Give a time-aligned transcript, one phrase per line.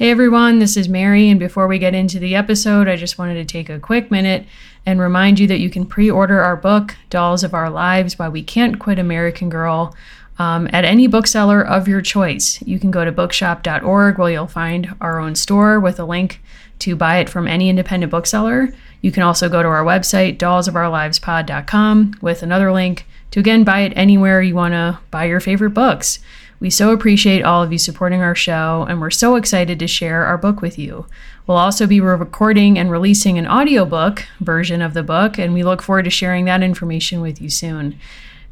[0.00, 3.34] Hey everyone, this is Mary, and before we get into the episode, I just wanted
[3.34, 4.46] to take a quick minute
[4.86, 8.30] and remind you that you can pre order our book, Dolls of Our Lives Why
[8.30, 9.94] We Can't Quit American Girl,
[10.38, 12.62] um, at any bookseller of your choice.
[12.62, 16.40] You can go to bookshop.org where you'll find our own store with a link
[16.78, 18.72] to buy it from any independent bookseller.
[19.02, 23.92] You can also go to our website, dollsofourlivespod.com, with another link to again buy it
[23.94, 26.20] anywhere you want to buy your favorite books.
[26.60, 30.26] We so appreciate all of you supporting our show, and we're so excited to share
[30.26, 31.06] our book with you.
[31.46, 35.80] We'll also be recording and releasing an audiobook version of the book, and we look
[35.80, 37.98] forward to sharing that information with you soon.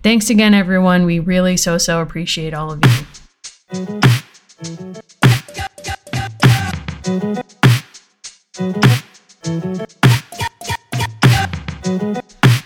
[0.02, 1.04] Thanks again, everyone.
[1.04, 2.90] We really so, so appreciate all of you.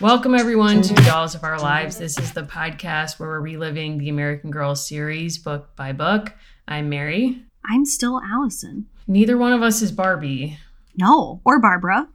[0.02, 1.96] Welcome, everyone, to Dolls of Our Lives.
[1.96, 6.32] This is the podcast where we're reliving the American Girl series book by book.
[6.66, 7.44] I'm Mary.
[7.64, 8.86] I'm still Allison.
[9.06, 10.58] Neither one of us is Barbie.
[10.96, 12.08] No, or Barbara.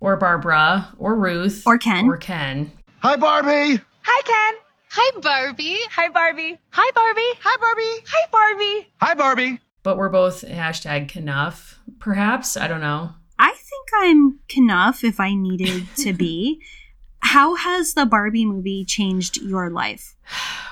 [0.00, 0.92] Or Barbara.
[0.98, 1.62] Or Ruth.
[1.66, 2.06] Or Ken.
[2.06, 2.72] Or Ken.
[2.98, 3.80] Hi, Barbie.
[4.02, 4.60] Hi, Ken.
[4.88, 5.78] Hi, Barbie.
[5.92, 6.58] Hi, Barbie.
[6.70, 7.38] Hi, Barbie.
[7.42, 8.04] Hi, Barbie.
[8.08, 8.88] Hi, Barbie.
[9.00, 9.60] Hi, Barbie.
[9.84, 12.56] But we're both hashtag Kenough, perhaps.
[12.56, 13.10] I don't know.
[13.38, 16.60] I think I'm Kenough if I needed to be.
[17.20, 20.16] How has the Barbie movie changed your life?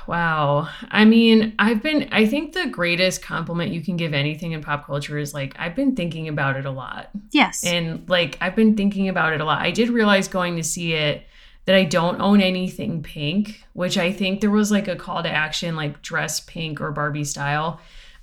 [0.06, 0.68] Wow.
[0.90, 4.86] I mean, I've been, I think the greatest compliment you can give anything in pop
[4.86, 7.10] culture is like, I've been thinking about it a lot.
[7.30, 7.62] Yes.
[7.64, 9.60] And like, I've been thinking about it a lot.
[9.60, 11.24] I did realize going to see it
[11.66, 15.30] that I don't own anything pink, which I think there was like a call to
[15.30, 17.78] action, like dress pink or Barbie style.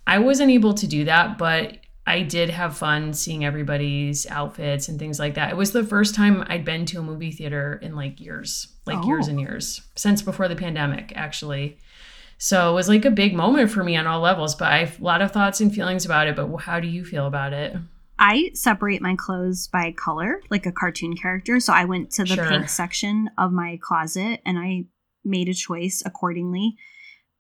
[0.07, 4.99] I wasn't able to do that, but I did have fun seeing everybody's outfits and
[4.99, 5.49] things like that.
[5.49, 8.99] It was the first time I'd been to a movie theater in like years, like
[8.99, 9.07] oh.
[9.07, 9.41] years and oh.
[9.41, 11.79] years, since before the pandemic, actually.
[12.37, 14.99] So it was like a big moment for me on all levels, but I have
[14.99, 16.35] a lot of thoughts and feelings about it.
[16.35, 17.75] But how do you feel about it?
[18.19, 21.59] I separate my clothes by color, like a cartoon character.
[21.59, 22.47] So I went to the sure.
[22.47, 24.85] pink section of my closet and I
[25.23, 26.77] made a choice accordingly.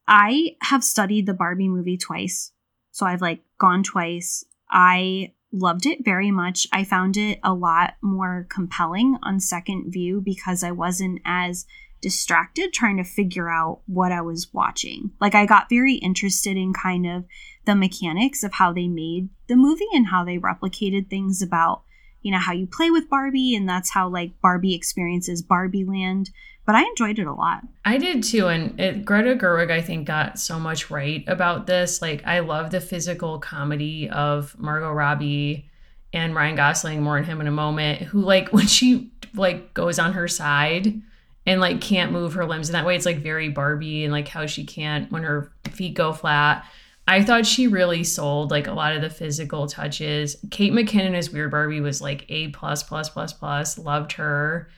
[0.07, 2.51] I have studied the Barbie movie twice.
[2.91, 4.43] So I've like gone twice.
[4.69, 6.67] I loved it very much.
[6.73, 11.65] I found it a lot more compelling on second view because I wasn't as
[12.01, 15.11] distracted trying to figure out what I was watching.
[15.19, 17.25] Like, I got very interested in kind of
[17.65, 21.83] the mechanics of how they made the movie and how they replicated things about,
[22.25, 23.53] you know, how you play with Barbie.
[23.55, 26.31] And that's how, like, Barbie experiences Barbie Land
[26.65, 27.61] but I enjoyed it a lot.
[27.85, 28.47] I did too.
[28.47, 32.01] And it, Greta Gerwig, I think, got so much right about this.
[32.01, 35.69] Like, I love the physical comedy of Margot Robbie
[36.11, 39.99] and Ryan Gosling, more on him in a moment, who, like, when she, like, goes
[39.99, 40.99] on her side
[41.45, 44.27] and, like, can't move her limbs in that way, it's, like, very Barbie and, like,
[44.27, 46.65] how she can't when her feet go flat.
[47.07, 50.37] I thought she really sold like a lot of the physical touches.
[50.49, 53.77] Kate McKinnon as Weird Barbie was like A plus plus plus plus.
[53.77, 54.69] Loved her.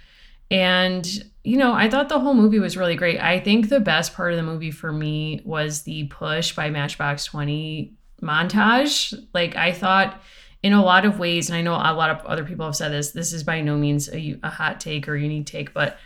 [0.49, 1.05] And,
[1.43, 3.19] you know, I thought the whole movie was really great.
[3.19, 7.25] I think the best part of the movie for me was the push by Matchbox
[7.25, 9.13] 20 montage.
[9.33, 10.21] Like, I thought
[10.63, 12.91] in a lot of ways, and I know a lot of other people have said
[12.91, 15.97] this, this is by no means a, a hot take or unique take, but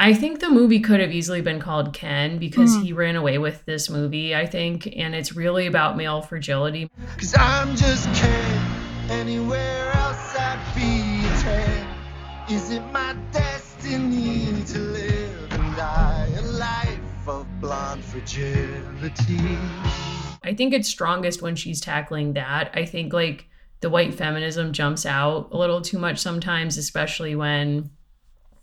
[0.00, 2.82] I think the movie could have easily been called Ken because mm.
[2.82, 4.88] he ran away with this movie, I think.
[4.96, 6.90] And it's really about male fragility.
[7.18, 9.10] Cause I'm just Ken.
[9.10, 11.86] Anywhere else I'd be a
[12.48, 12.56] 10.
[12.56, 13.70] Is it my destiny?
[13.80, 19.58] destiny to live and die a life of blonde fragility.
[20.44, 22.70] I think it's strongest when she's tackling that.
[22.74, 23.46] I think like
[23.80, 27.90] the white feminism jumps out a little too much sometimes, especially when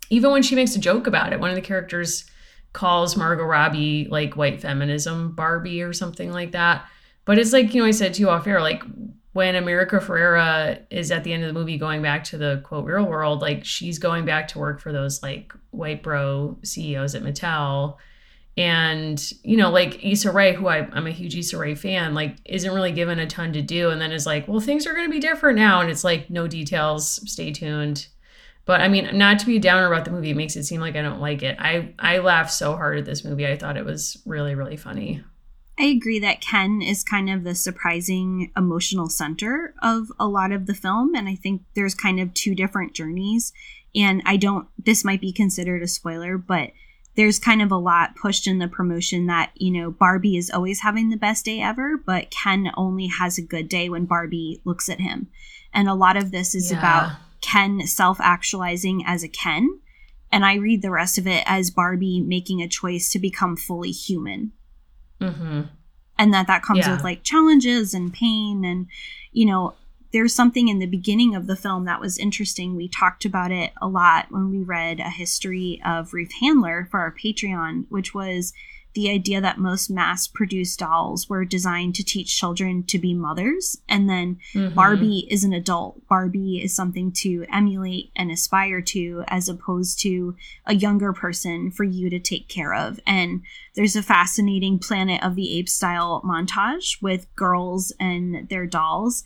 [0.09, 1.39] even when she makes a joke about it.
[1.39, 2.29] One of the characters
[2.73, 6.85] calls Margot Robbie like white feminism Barbie or something like that.
[7.25, 8.83] But it's like, you know, I said to you off air, like
[9.33, 12.85] when America Ferrera is at the end of the movie going back to the quote
[12.85, 17.23] real world, like she's going back to work for those like white bro CEOs at
[17.23, 17.97] Mattel.
[18.57, 22.37] And, you know, like Issa Rae, who I, I'm a huge Issa Rae fan, like
[22.45, 23.89] isn't really given a ton to do.
[23.91, 25.81] And then is like, well, things are going to be different now.
[25.81, 28.07] And it's like, no details, stay tuned.
[28.67, 30.97] But I mean, not to be downer about the movie, it makes it seem like
[30.97, 31.55] I don't like it.
[31.57, 33.47] I, I laughed so hard at this movie.
[33.47, 35.23] I thought it was really, really funny.
[35.79, 40.65] I agree that Ken is kind of the surprising emotional center of a lot of
[40.65, 41.15] the film.
[41.15, 43.53] And I think there's kind of two different journeys.
[43.95, 46.71] And I don't, this might be considered a spoiler, but
[47.15, 50.81] there's kind of a lot pushed in the promotion that, you know, Barbie is always
[50.81, 54.89] having the best day ever, but Ken only has a good day when Barbie looks
[54.89, 55.29] at him.
[55.73, 56.79] And a lot of this is yeah.
[56.79, 59.79] about Ken self actualizing as a Ken.
[60.31, 63.91] And I read the rest of it as Barbie making a choice to become fully
[63.91, 64.51] human
[65.19, 65.61] Mm-hmm.
[66.19, 66.91] and that that comes yeah.
[66.91, 68.85] with like challenges and pain and
[69.31, 69.73] you know
[70.13, 72.75] there's something in the beginning of the film that was interesting.
[72.75, 77.01] We talked about it a lot when we read a history of Ruth Handler for
[77.01, 78.53] our Patreon, which was
[78.97, 83.77] the idea that most mass produced dolls were designed to teach children to be mothers.
[83.87, 84.73] And then mm-hmm.
[84.73, 86.01] Barbie is an adult.
[86.07, 90.35] Barbie is something to emulate and aspire to, as opposed to
[90.65, 92.99] a younger person for you to take care of.
[93.05, 93.43] And
[93.75, 99.23] there's a fascinating Planet of the Apes style montage with girls and their dolls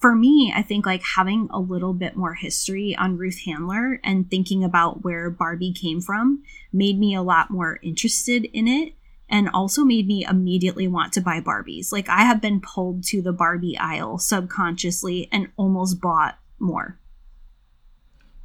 [0.00, 4.28] for me, I think like having a little bit more history on Ruth Handler and
[4.28, 6.42] thinking about where Barbie came from
[6.72, 8.94] made me a lot more interested in it
[9.32, 11.90] and also made me immediately want to buy Barbies.
[11.90, 16.98] Like I have been pulled to the Barbie aisle subconsciously and almost bought more.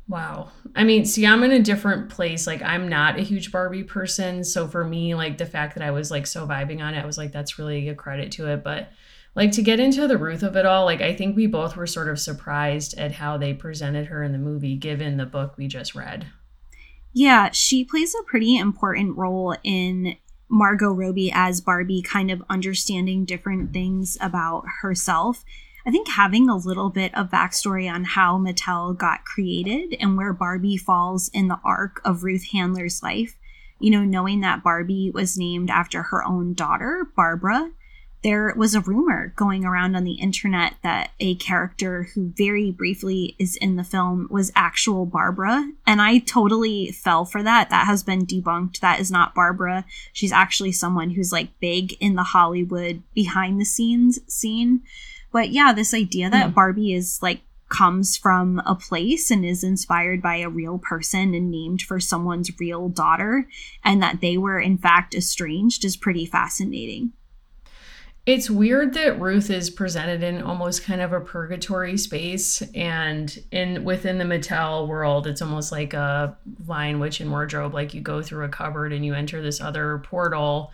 [0.07, 0.51] Wow.
[0.74, 2.48] I mean, see, I'm in a different place.
[2.48, 4.45] Like, I'm not a huge Barbie person.
[4.45, 7.06] So, for me, like, the fact that I was like so vibing on it, I
[7.06, 8.63] was like, that's really a credit to it.
[8.63, 8.89] But
[9.38, 11.86] like to get into the Ruth of it all, like I think we both were
[11.86, 15.68] sort of surprised at how they presented her in the movie given the book we
[15.68, 16.25] just read.
[17.13, 20.16] Yeah, she plays a pretty important role in
[20.49, 25.44] Margot Robbie as Barbie kind of understanding different things about herself.
[25.85, 30.33] I think having a little bit of backstory on how Mattel got created and where
[30.33, 33.38] Barbie falls in the arc of Ruth Handler's life,
[33.79, 37.71] you know, knowing that Barbie was named after her own daughter, Barbara,
[38.23, 43.35] there was a rumor going around on the internet that a character who very briefly
[43.37, 45.71] is in the film was actual Barbara.
[45.85, 47.69] And I totally fell for that.
[47.69, 48.79] That has been debunked.
[48.79, 49.85] That is not Barbara.
[50.13, 54.81] She's actually someone who's like big in the Hollywood behind the scenes scene.
[55.31, 56.53] But yeah, this idea that mm.
[56.55, 61.51] Barbie is like comes from a place and is inspired by a real person and
[61.51, 63.45] named for someone's real daughter
[63.83, 67.11] and that they were in fact estranged is pretty fascinating.
[68.27, 73.85] It's weird that Ruth is presented in almost kind of a purgatory space, and in
[73.85, 76.38] within the Mattel world, it's almost like a
[76.68, 77.74] Lion Witch and Wardrobe.
[77.74, 80.74] Like you go through a cupboard and you enter this other portal,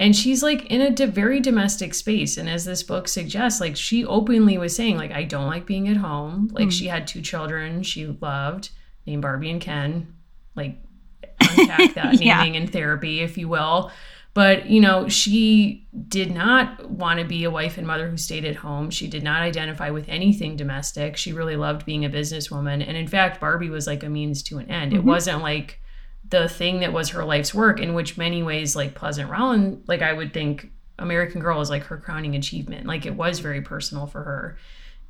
[0.00, 2.36] and she's like in a very domestic space.
[2.36, 5.88] And as this book suggests, like she openly was saying, like I don't like being
[5.88, 6.50] at home.
[6.52, 6.72] Like mm.
[6.72, 8.70] she had two children she loved,
[9.06, 10.16] named Barbie and Ken.
[10.56, 10.82] Like
[11.40, 12.42] unpack that yeah.
[12.42, 13.92] naming in therapy, if you will.
[14.38, 18.44] But, you know, she did not want to be a wife and mother who stayed
[18.44, 18.88] at home.
[18.88, 21.16] She did not identify with anything domestic.
[21.16, 22.86] She really loved being a businesswoman.
[22.86, 24.92] And in fact, Barbie was like a means to an end.
[24.92, 25.00] Mm-hmm.
[25.00, 25.80] It wasn't like
[26.28, 30.02] the thing that was her life's work, in which many ways, like Pleasant Rowland, like
[30.02, 30.70] I would think
[31.00, 32.86] American Girl is like her crowning achievement.
[32.86, 34.56] Like it was very personal for her.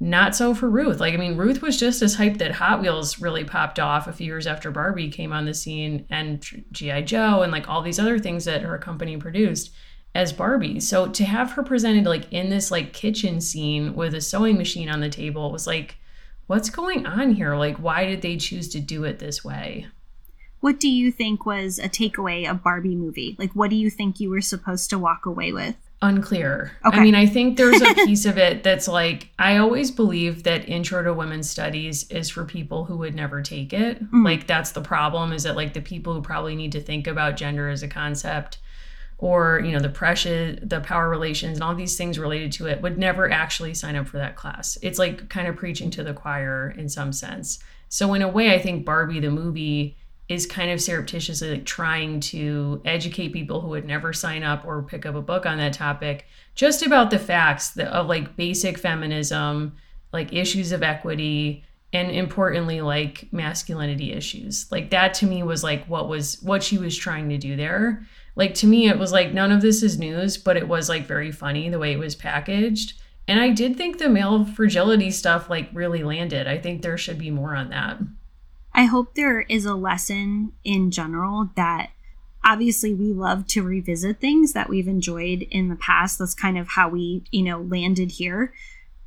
[0.00, 1.00] Not so for Ruth.
[1.00, 4.12] Like, I mean, Ruth was just as hyped that Hot Wheels really popped off a
[4.12, 7.03] few years after Barbie came on the scene and G.I.
[7.03, 9.73] Joe and like all these other things that her company produced
[10.15, 10.79] as Barbie.
[10.79, 14.89] So to have her presented like in this like kitchen scene with a sewing machine
[14.89, 15.97] on the table was like,
[16.47, 17.56] what's going on here?
[17.56, 19.89] Like, why did they choose to do it this way?
[20.61, 23.37] What do you think was a takeaway of Barbie movie?
[23.39, 25.77] Like, what do you think you were supposed to walk away with?
[26.00, 26.73] Unclear.
[26.87, 26.99] Okay.
[26.99, 30.69] I mean, I think there's a piece of it that's like I always believe that
[30.69, 34.03] intro to women's studies is for people who would never take it.
[34.12, 34.25] Mm.
[34.25, 37.37] Like that's the problem is that like the people who probably need to think about
[37.37, 38.59] gender as a concept
[39.19, 42.81] or, you know, the pressure, the power relations and all these things related to it
[42.81, 44.79] would never actually sign up for that class.
[44.81, 47.59] It's like kind of preaching to the choir in some sense.
[47.88, 49.97] So in a way, I think Barbie the movie
[50.28, 54.82] is kind of surreptitiously like trying to educate people who would never sign up or
[54.82, 59.75] pick up a book on that topic just about the facts of like basic feminism
[60.12, 64.70] like issues of equity and importantly like masculinity issues.
[64.70, 68.06] Like that to me was like what was what she was trying to do there.
[68.37, 71.06] Like to me it was like none of this is news but it was like
[71.06, 73.00] very funny the way it was packaged.
[73.26, 76.47] And i did think the male fragility stuff like really landed.
[76.47, 77.99] I think there should be more on that
[78.75, 81.90] I hope there is a lesson in general that
[82.44, 86.18] obviously we love to revisit things that we've enjoyed in the past.
[86.18, 88.52] That's kind of how we, you know, landed here.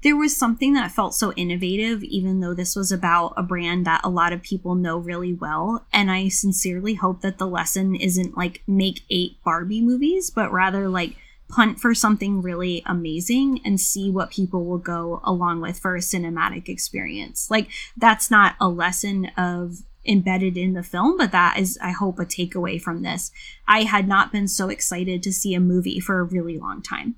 [0.03, 4.01] There was something that felt so innovative, even though this was about a brand that
[4.03, 5.85] a lot of people know really well.
[5.93, 10.89] And I sincerely hope that the lesson isn't like make eight Barbie movies, but rather
[10.89, 11.15] like
[11.51, 15.99] punt for something really amazing and see what people will go along with for a
[15.99, 17.51] cinematic experience.
[17.51, 22.19] Like that's not a lesson of embedded in the film, but that is, I hope,
[22.19, 23.31] a takeaway from this.
[23.67, 27.15] I had not been so excited to see a movie for a really long time.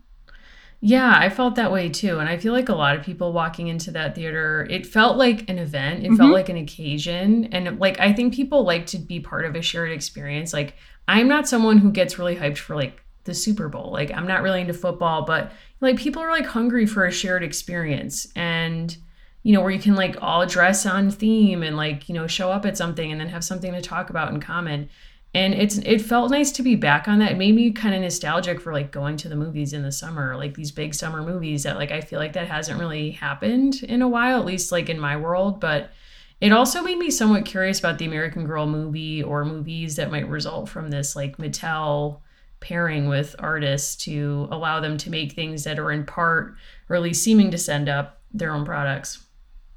[0.85, 2.19] Yeah, I felt that way too.
[2.19, 5.49] And I feel like a lot of people walking into that theater, it felt like
[5.49, 6.03] an event.
[6.03, 6.17] It mm-hmm.
[6.17, 7.45] felt like an occasion.
[7.53, 10.51] And like, I think people like to be part of a shared experience.
[10.51, 10.75] Like,
[11.07, 13.91] I'm not someone who gets really hyped for like the Super Bowl.
[13.91, 15.51] Like I'm not really into football, but
[15.81, 18.95] like people are like hungry for a shared experience and
[19.43, 22.51] you know where you can like all dress on theme and like you know show
[22.51, 24.89] up at something and then have something to talk about in common.
[25.35, 27.31] And it's it felt nice to be back on that.
[27.31, 30.35] It made me kind of nostalgic for like going to the movies in the summer
[30.37, 34.01] like these big summer movies that like i feel like that hasn't really happened in
[34.01, 35.59] a while at least like in my world.
[35.59, 35.91] But
[36.39, 40.27] it also made me somewhat curious about the american girl movie or movies that might
[40.27, 42.19] result from this like mattel
[42.63, 46.55] pairing with artists to allow them to make things that are in part
[46.89, 49.25] or at least seeming to send up their own products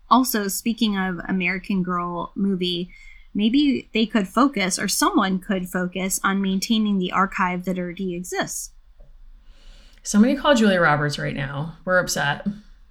[0.09, 2.91] also speaking of american girl movie
[3.37, 8.73] maybe they could focus or someone could focus on maintaining the archive that already exists.
[10.03, 11.77] Somebody call Julia Roberts right now.
[11.85, 12.47] We're upset.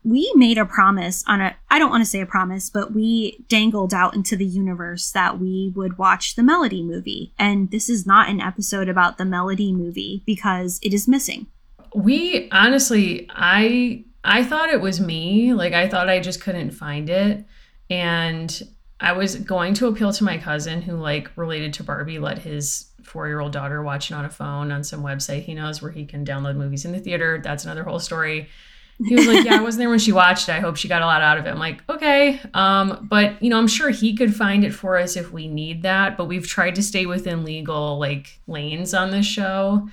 [0.06, 3.44] We made a promise on a, I don't want to say a promise, but we
[3.50, 7.34] dangled out into the universe that we would watch the Melody movie.
[7.40, 11.48] And this is not an episode about the Melody movie because it is missing.
[11.96, 15.54] We honestly, I I thought it was me.
[15.54, 17.44] Like I thought I just couldn't find it.
[17.90, 18.62] And
[19.00, 22.92] I was going to appeal to my cousin who like related to Barbie let his
[23.04, 26.26] 4-year-old daughter watch it on a phone on some website he knows where he can
[26.26, 27.40] download movies in the theater.
[27.44, 28.50] That's another whole story.
[29.04, 30.54] He was like, "Yeah, I wasn't there when she watched it.
[30.54, 33.50] I hope she got a lot out of it." I'm like, "Okay." Um, but you
[33.50, 36.48] know, I'm sure he could find it for us if we need that, but we've
[36.48, 39.90] tried to stay within legal like lanes on this show.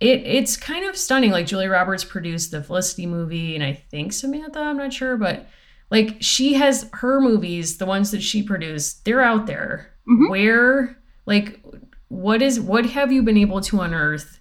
[0.00, 1.30] It it's kind of stunning.
[1.30, 5.46] Like Julia Roberts produced the Felicity movie and I think Samantha, I'm not sure, but
[5.90, 9.92] like she has her movies, the ones that she produced, they're out there.
[10.08, 10.30] Mm-hmm.
[10.30, 11.62] Where like
[12.08, 14.40] what is what have you been able to unearth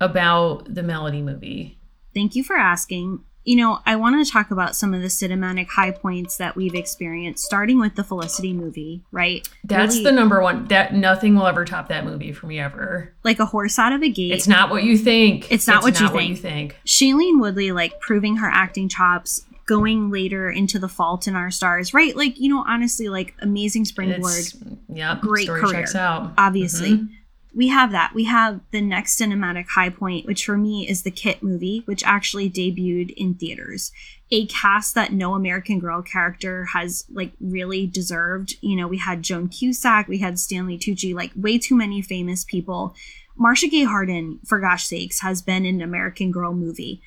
[0.00, 1.78] about the Melody movie?
[2.14, 3.20] Thank you for asking.
[3.46, 6.74] You know, I want to talk about some of the cinematic high points that we've
[6.74, 9.48] experienced, starting with the Felicity movie, right?
[9.64, 10.66] That's really, the number one.
[10.66, 13.14] That nothing will ever top that movie for me ever.
[13.22, 14.32] Like a horse out of a gate.
[14.32, 15.50] It's not what you think.
[15.50, 16.30] It's not, it's what, not you, what think.
[16.30, 16.80] you think.
[16.84, 21.92] Shailene Woodley, like proving her acting chops, going later into the fault in our stars
[21.92, 24.44] right like you know honestly like amazing springboard
[24.88, 27.12] yeah great story career checks out obviously mm-hmm.
[27.56, 28.12] We have that.
[28.14, 32.04] We have the next cinematic high point which for me is the kit movie which
[32.04, 33.92] actually debuted in theaters.
[34.30, 38.56] A cast that no american girl character has like really deserved.
[38.60, 42.44] You know we had joan cusack we had stanley tucci like way too many famous
[42.44, 42.94] people.
[43.38, 47.00] Marcia gay harden for gosh sakes has been an american girl movie.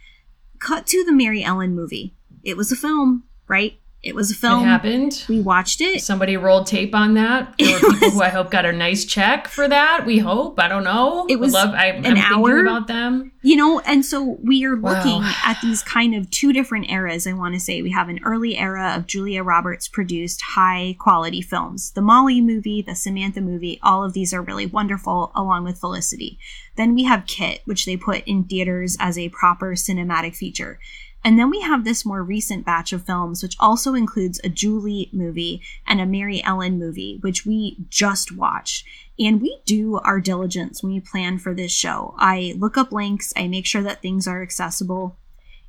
[0.58, 2.16] Cut to the maryellen movie.
[2.44, 3.80] It was a film, right?
[4.02, 4.64] It was a film.
[4.64, 5.26] It happened.
[5.28, 6.02] We watched it.
[6.02, 7.54] Somebody rolled tape on that.
[7.60, 10.06] There were people who I hope got a nice check for that.
[10.06, 10.58] We hope.
[10.58, 11.26] I don't know.
[11.28, 13.34] It was love, I, an I'm hour about them.
[13.42, 15.34] You know, and so we are looking wow.
[15.44, 17.28] at these kind of two different eras.
[17.28, 21.42] I want to say we have an early era of Julia Roberts produced high quality
[21.42, 21.92] films.
[21.92, 26.40] The Molly movie, the Samantha movie, all of these are really wonderful, along with Felicity.
[26.78, 30.80] Then we have Kit, which they put in theaters as a proper cinematic feature.
[31.24, 35.10] And then we have this more recent batch of films, which also includes a Julie
[35.12, 38.86] movie and a Maryellen movie, which we just watched.
[39.20, 42.16] And we do our diligence when we plan for this show.
[42.18, 45.18] I look up links, I make sure that things are accessible.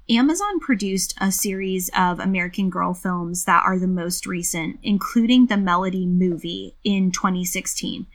[0.08, 5.56] Amazon produced a series of American Girl films that are the most recent, including the
[5.56, 8.06] Melody movie in 2016.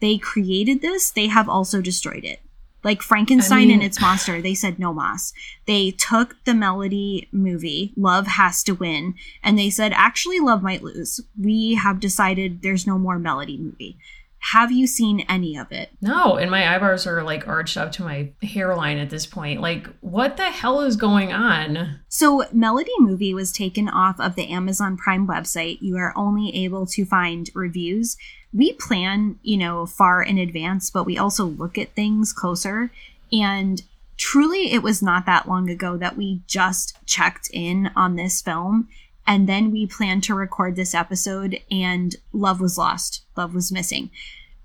[0.00, 2.40] They created this, they have also destroyed it.
[2.82, 5.32] Like Frankenstein I mean, and its monster, they said no mas.
[5.66, 10.82] They took the Melody movie, Love Has to Win, and they said actually Love might
[10.82, 11.20] lose.
[11.38, 13.98] We have decided there's no more Melody movie.
[14.52, 15.90] Have you seen any of it?
[16.00, 19.60] No, and my eyebrows are like arched up to my hairline at this point.
[19.60, 22.00] Like, what the hell is going on?
[22.08, 25.82] So, Melody Movie was taken off of the Amazon Prime website.
[25.82, 28.16] You are only able to find reviews
[28.52, 32.90] we plan, you know, far in advance, but we also look at things closer.
[33.32, 33.82] And
[34.16, 38.88] truly, it was not that long ago that we just checked in on this film.
[39.26, 43.22] And then we planned to record this episode, and love was lost.
[43.36, 44.10] Love was missing.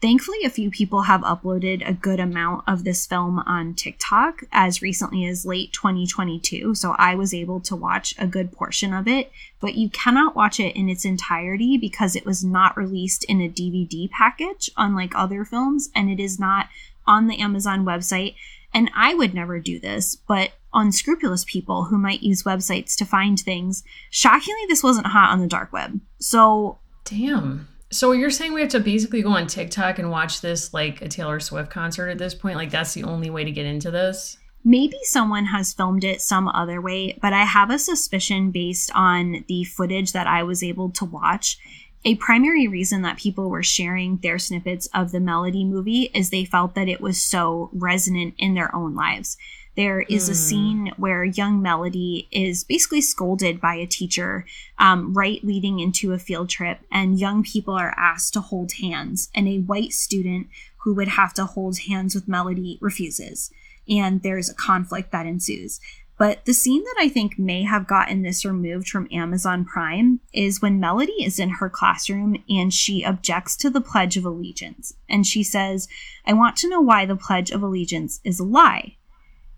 [0.06, 4.80] Thankfully, a few people have uploaded a good amount of this film on TikTok as
[4.80, 6.76] recently as late 2022.
[6.76, 10.60] So I was able to watch a good portion of it, but you cannot watch
[10.60, 15.44] it in its entirety because it was not released in a DVD package, unlike other
[15.44, 16.70] films, and it is not
[17.08, 18.36] on the Amazon website.
[18.76, 23.40] And I would never do this, but unscrupulous people who might use websites to find
[23.40, 26.00] things, shockingly, this wasn't hot on the dark web.
[26.20, 26.78] So.
[27.06, 27.70] Damn.
[27.92, 31.08] So you're saying we have to basically go on TikTok and watch this like a
[31.08, 32.58] Taylor Swift concert at this point?
[32.58, 34.38] Like that's the only way to get into this?
[34.64, 39.46] Maybe someone has filmed it some other way, but I have a suspicion based on
[39.48, 41.60] the footage that I was able to watch.
[42.04, 46.46] A primary reason that people were sharing their snippets of the Melody movie is they
[46.46, 49.38] felt that it was so resonant in their own lives.
[49.76, 50.30] There is mm.
[50.30, 50.38] a hmm.
[50.38, 54.46] scene where young Melody is basically scolded by a teacher
[54.80, 59.30] um, right leading into a field trip, and young people are asked to hold hands,
[59.36, 60.48] and a white student
[60.80, 63.52] who would have to hold hands with Melody refuses.
[63.90, 65.80] And there's a conflict that ensues.
[66.18, 70.62] But the scene that I think may have gotten this removed from Amazon Prime is
[70.62, 74.94] when Melody is in her classroom and she objects to the Pledge of Allegiance.
[75.10, 75.90] And she says,
[76.26, 78.96] I want to know why the Pledge of Allegiance is a lie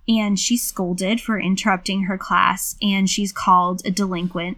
[0.07, 4.57] and she's scolded for interrupting her class and she's called a delinquent.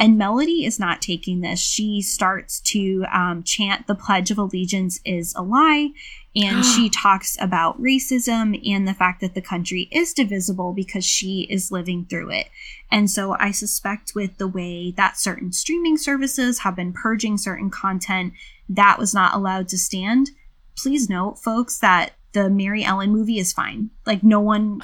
[0.00, 1.58] And Melody is not taking this.
[1.58, 5.90] She starts to um, chant the Pledge of Allegiance is a lie.
[6.36, 11.48] And she talks about racism and the fact that the country is divisible because she
[11.50, 12.48] is living through it.
[12.92, 17.70] And so I suspect with the way that certain streaming services have been purging certain
[17.70, 18.34] content,
[18.68, 20.30] that was not allowed to stand.
[20.76, 23.90] Please note, folks, that the Maryellen movie is fine.
[24.06, 24.80] Like no one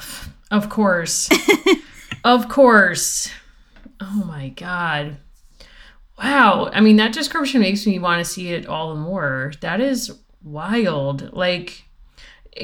[0.50, 1.28] Of course.
[2.24, 3.30] of course.
[4.00, 5.16] Oh my god.
[6.18, 6.70] Wow.
[6.72, 9.52] I mean that description makes me want to see it all the more.
[9.60, 11.32] That is wild.
[11.32, 11.84] Like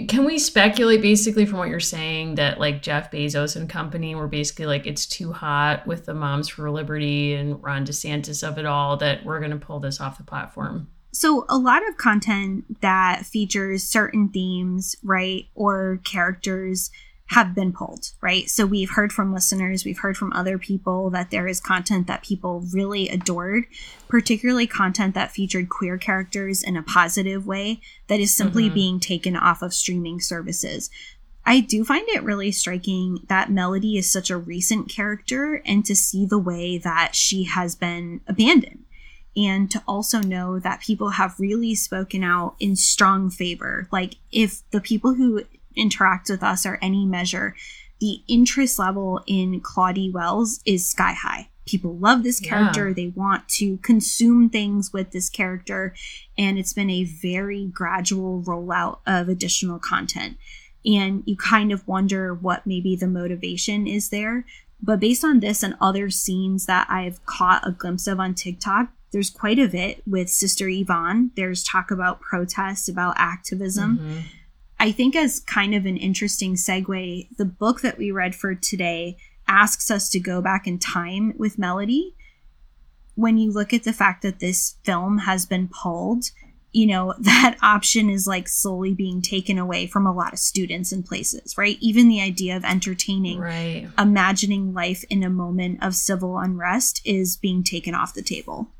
[0.08, 4.28] can we speculate basically from what you're saying that like Jeff Bezos and company were
[4.28, 8.66] basically like it's too hot with the Moms for Liberty and Ron DeSantis of it
[8.66, 10.88] all that we're going to pull this off the platform?
[11.12, 16.90] So, a lot of content that features certain themes, right, or characters
[17.26, 18.48] have been pulled, right?
[18.48, 22.22] So, we've heard from listeners, we've heard from other people that there is content that
[22.22, 23.64] people really adored,
[24.08, 28.74] particularly content that featured queer characters in a positive way that is simply mm-hmm.
[28.74, 30.90] being taken off of streaming services.
[31.44, 35.96] I do find it really striking that Melody is such a recent character and to
[35.96, 38.84] see the way that she has been abandoned
[39.36, 43.88] and to also know that people have really spoken out in strong favor.
[43.92, 45.44] Like, if the people who
[45.76, 47.54] interact with us are any measure,
[48.00, 51.48] the interest level in Claudie Wells is sky high.
[51.66, 52.88] People love this character.
[52.88, 52.94] Yeah.
[52.94, 55.94] They want to consume things with this character.
[56.36, 60.38] And it's been a very gradual rollout of additional content.
[60.84, 64.46] And you kind of wonder what maybe the motivation is there.
[64.82, 68.90] But based on this and other scenes that I've caught a glimpse of on TikTok,
[69.12, 71.32] there's quite a bit with Sister Yvonne.
[71.36, 73.98] There's talk about protests, about activism.
[73.98, 74.18] Mm-hmm.
[74.78, 79.18] I think, as kind of an interesting segue, the book that we read for today
[79.46, 82.14] asks us to go back in time with Melody.
[83.14, 86.26] When you look at the fact that this film has been pulled,
[86.72, 90.92] you know, that option is like slowly being taken away from a lot of students
[90.92, 91.76] and places, right?
[91.80, 93.88] Even the idea of entertaining, right.
[93.98, 98.70] imagining life in a moment of civil unrest is being taken off the table.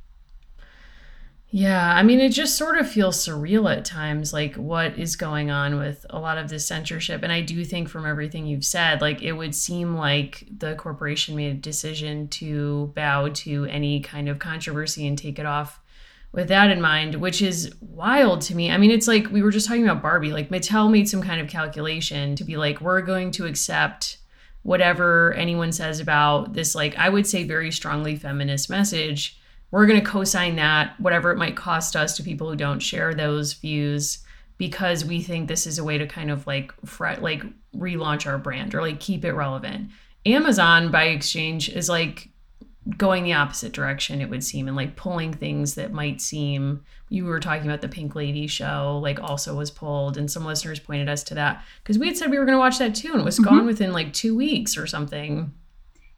[1.53, 5.51] Yeah, I mean, it just sort of feels surreal at times, like what is going
[5.51, 7.25] on with a lot of this censorship.
[7.25, 11.35] And I do think from everything you've said, like it would seem like the corporation
[11.35, 15.81] made a decision to bow to any kind of controversy and take it off
[16.31, 18.71] with that in mind, which is wild to me.
[18.71, 21.41] I mean, it's like we were just talking about Barbie, like Mattel made some kind
[21.41, 24.19] of calculation to be like, we're going to accept
[24.63, 29.40] whatever anyone says about this, like, I would say very strongly feminist message
[29.71, 33.15] we're going to co-sign that whatever it might cost us to people who don't share
[33.15, 34.19] those views
[34.59, 37.43] because we think this is a way to kind of like fret, like
[37.75, 39.91] relaunch our brand or like keep it relevant.
[40.27, 42.29] Amazon by exchange is like
[42.97, 47.25] going the opposite direction it would seem and like pulling things that might seem you
[47.25, 51.09] were talking about the pink lady show like also was pulled and some listeners pointed
[51.09, 53.21] us to that because we had said we were going to watch that too and
[53.21, 53.55] it was mm-hmm.
[53.55, 55.53] gone within like two weeks or something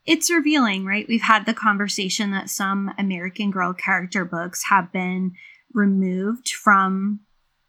[0.04, 1.06] it's revealing, right?
[1.08, 5.32] We've had the conversation that some American Girl character books have been
[5.72, 7.20] removed from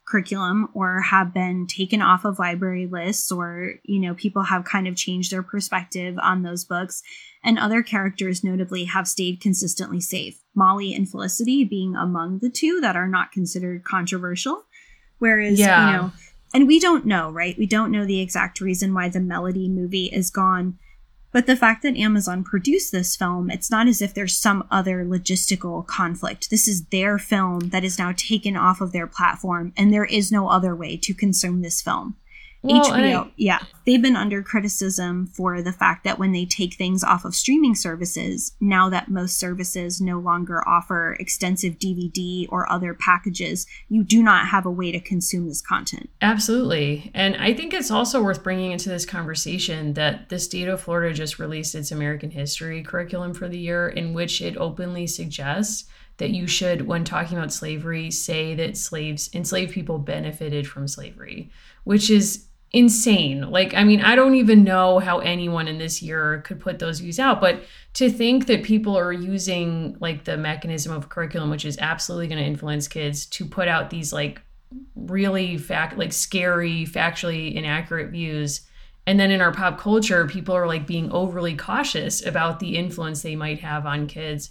[0.06, 4.86] curriculum or have been taken off of library lists or you know people have kind
[4.86, 7.02] of changed their perspective on those books.
[7.42, 10.40] And other characters notably have stayed consistently safe.
[10.54, 14.64] Molly and felicity being among the two that are not considered controversial.
[15.18, 15.86] Whereas yeah.
[15.86, 16.12] you know
[16.52, 17.56] and we don't know right?
[17.56, 20.78] We don't know the exact reason why the melody movie is gone
[21.34, 25.04] but the fact that Amazon produced this film, it's not as if there's some other
[25.04, 26.48] logistical conflict.
[26.48, 30.30] This is their film that is now taken off of their platform, and there is
[30.30, 32.14] no other way to consume this film.
[32.64, 36.74] Well, HBO, I, yeah, they've been under criticism for the fact that when they take
[36.74, 42.70] things off of streaming services, now that most services no longer offer extensive DVD or
[42.72, 46.08] other packages, you do not have a way to consume this content.
[46.22, 47.10] Absolutely.
[47.12, 51.14] And I think it's also worth bringing into this conversation that the state of Florida
[51.14, 55.84] just released its American history curriculum for the year, in which it openly suggests
[56.16, 61.50] that you should, when talking about slavery, say that slaves, enslaved people benefited from slavery,
[61.82, 63.50] which is insane.
[63.50, 66.98] Like, I mean, I don't even know how anyone in this year could put those
[66.98, 67.62] views out, but
[67.94, 72.40] to think that people are using like the mechanism of curriculum, which is absolutely going
[72.40, 74.42] to influence kids, to put out these like
[74.96, 78.62] really fact, like scary, factually inaccurate views.
[79.06, 83.22] And then in our pop culture, people are like being overly cautious about the influence
[83.22, 84.50] they might have on kids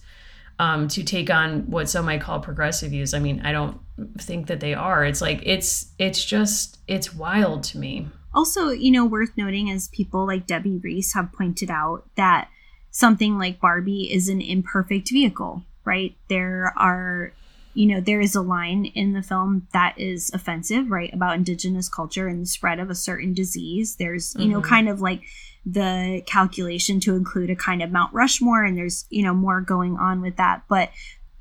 [0.60, 3.14] um, to take on what some might call progressive views.
[3.14, 3.82] I mean, I don't
[4.18, 5.06] think that they are.
[5.06, 8.08] It's like it's it's just it's wild to me.
[8.34, 12.50] Also, you know, worth noting as people like Debbie Reese have pointed out that
[12.90, 16.16] something like Barbie is an imperfect vehicle, right?
[16.30, 17.34] There are
[17.74, 21.90] you know, there is a line in the film that is offensive, right, about indigenous
[21.90, 23.96] culture and the spread of a certain disease.
[23.96, 24.52] There's, you mm-hmm.
[24.52, 25.24] know, kind of like
[25.66, 29.98] the calculation to include a kind of Mount Rushmore, and there's, you know, more going
[29.98, 30.64] on with that.
[30.70, 30.90] But,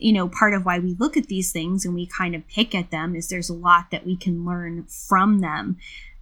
[0.03, 2.75] you know, part of why we look at these things and we kind of pick
[2.75, 5.77] at them is there's a lot that we can learn from them.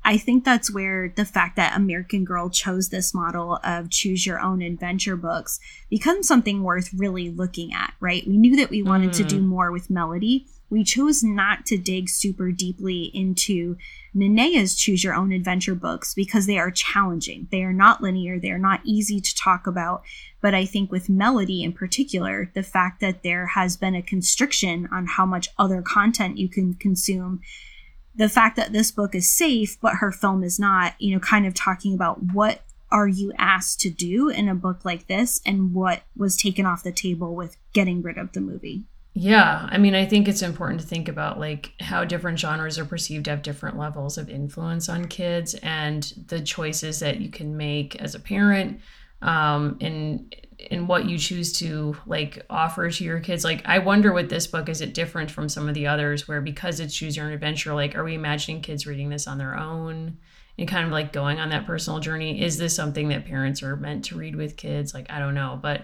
[0.05, 4.41] I think that's where the fact that American Girl chose this model of choose your
[4.41, 8.27] own adventure books becomes something worth really looking at, right?
[8.27, 9.17] We knew that we wanted mm.
[9.17, 9.47] to do mm.
[9.47, 10.47] more with Melody.
[10.71, 13.77] We chose not to dig super deeply into
[14.15, 17.49] Nanea's choose your own adventure books because they are challenging.
[17.51, 20.03] They are not linear, they are not easy to talk about.
[20.41, 24.89] But I think with Melody in particular, the fact that there has been a constriction
[24.93, 27.41] on how much other content you can consume
[28.15, 31.47] the fact that this book is safe but her film is not you know kind
[31.47, 35.73] of talking about what are you asked to do in a book like this and
[35.73, 39.95] what was taken off the table with getting rid of the movie yeah i mean
[39.95, 43.43] i think it's important to think about like how different genres are perceived to have
[43.43, 48.21] different levels of influence on kids and the choices that you can make as a
[48.21, 48.81] parent
[49.23, 53.45] um, and in what you choose to like offer to your kids.
[53.45, 56.41] Like i wonder with this book is it different from some of the others where
[56.41, 59.57] because it's choose your own adventure like are we imagining kids reading this on their
[59.57, 60.19] own
[60.59, 62.43] and kind of like going on that personal journey?
[62.43, 64.93] Is this something that parents are meant to read with kids?
[64.93, 65.83] Like i don't know but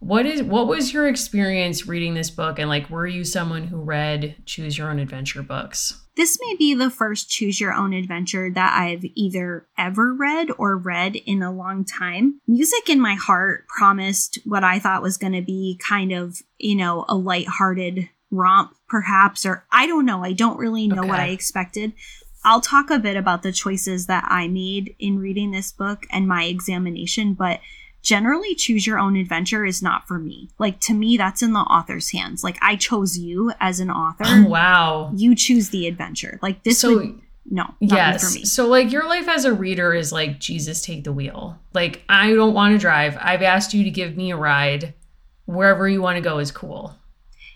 [0.00, 2.58] what is what was your experience reading this book?
[2.58, 6.00] And like were you someone who read choose your own adventure books?
[6.16, 10.76] This may be the first choose your own adventure that i've either ever read or
[10.76, 12.40] read in a long time.
[12.46, 16.76] Music in my heart promised what i thought was going to be kind of you
[16.76, 20.24] know a light-hearted romp perhaps or i don't know.
[20.24, 21.08] I don't really know okay.
[21.08, 21.92] what i expected.
[22.44, 26.28] I'll talk a bit about the choices that I made in reading this book and
[26.28, 27.58] my examination, but
[28.02, 30.48] generally choose your own adventure is not for me.
[30.58, 32.44] Like to me, that's in the author's hands.
[32.44, 34.24] Like I chose you as an author.
[34.26, 35.12] Oh, wow.
[35.14, 36.38] You choose the adventure.
[36.42, 38.52] Like this so, would no, yes.
[38.52, 41.58] So like your life as a reader is like Jesus take the wheel.
[41.72, 43.16] Like I don't want to drive.
[43.20, 44.94] I've asked you to give me a ride.
[45.46, 46.94] Wherever you want to go is cool.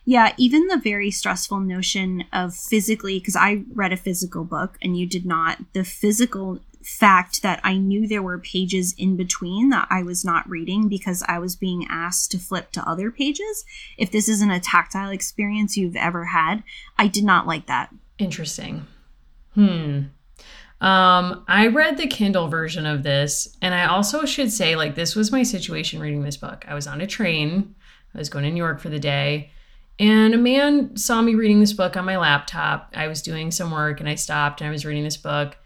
[0.04, 4.96] Yeah, even the very stressful notion of physically, because I read a physical book and
[4.96, 9.88] you did not, the physical fact that I knew there were pages in between that
[9.90, 13.64] I was not reading because I was being asked to flip to other pages.
[13.96, 16.62] If this isn't a tactile experience you've ever had,
[16.98, 17.90] I did not like that.
[18.18, 18.86] Interesting.
[19.54, 20.02] Hmm.
[20.80, 25.14] Um, I read the Kindle version of this, and I also should say, like, this
[25.14, 26.64] was my situation reading this book.
[26.66, 27.76] I was on a train,
[28.14, 29.52] I was going to New York for the day,
[29.98, 32.90] and a man saw me reading this book on my laptop.
[32.94, 35.56] I was doing some work and I stopped and I was reading this book.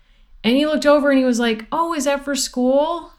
[0.46, 3.10] And he looked over and he was like, Oh, is that for school?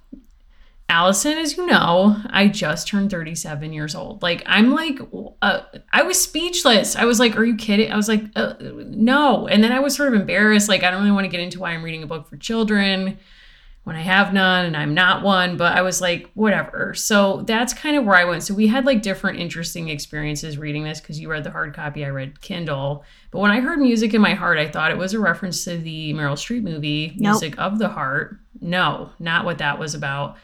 [0.87, 4.23] Allison, as you know, I just turned 37 years old.
[4.23, 5.01] Like, I'm like,
[5.41, 6.95] uh, I was speechless.
[6.95, 7.91] I was like, Are you kidding?
[7.91, 9.45] I was like, uh, No.
[9.45, 10.69] And then I was sort of embarrassed.
[10.69, 13.17] Like, I don't really want to get into why I'm reading a book for children
[13.87, 16.93] when I have none and I'm not one, but I was like, whatever.
[16.93, 18.43] So that's kind of where I went.
[18.43, 22.03] So we had like different interesting experiences reading this because you read the hard copy,
[22.03, 23.05] I read Kindle.
[23.31, 25.77] But when I heard music in my heart, I thought it was a reference to
[25.77, 27.35] the Meryl Streep movie, nope.
[27.35, 28.37] Music of the Heart.
[28.59, 30.35] No, not what that was about.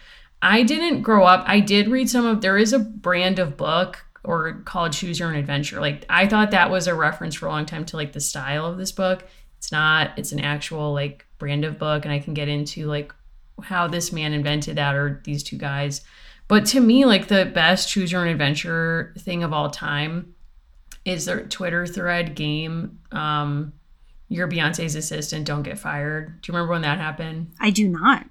[0.42, 1.44] I didn't grow up.
[1.46, 5.28] I did read some of there is a brand of book or called Choose Your
[5.28, 5.82] Own Adventure.
[5.82, 8.66] Like I thought that was a reference for a long time to like the style
[8.66, 9.28] of this book.
[9.58, 10.12] It's not.
[10.18, 13.14] It's an actual like brand of book and I can get into like
[13.62, 16.02] how this man invented that or these two guys.
[16.48, 20.36] But to me, like the best choose your own adventure thing of all time
[21.06, 23.00] is their Twitter thread game.
[23.12, 23.74] Um,
[24.30, 26.42] you're Beyonce's assistant, don't get fired.
[26.42, 27.52] Do you remember when that happened?
[27.60, 28.26] I do not.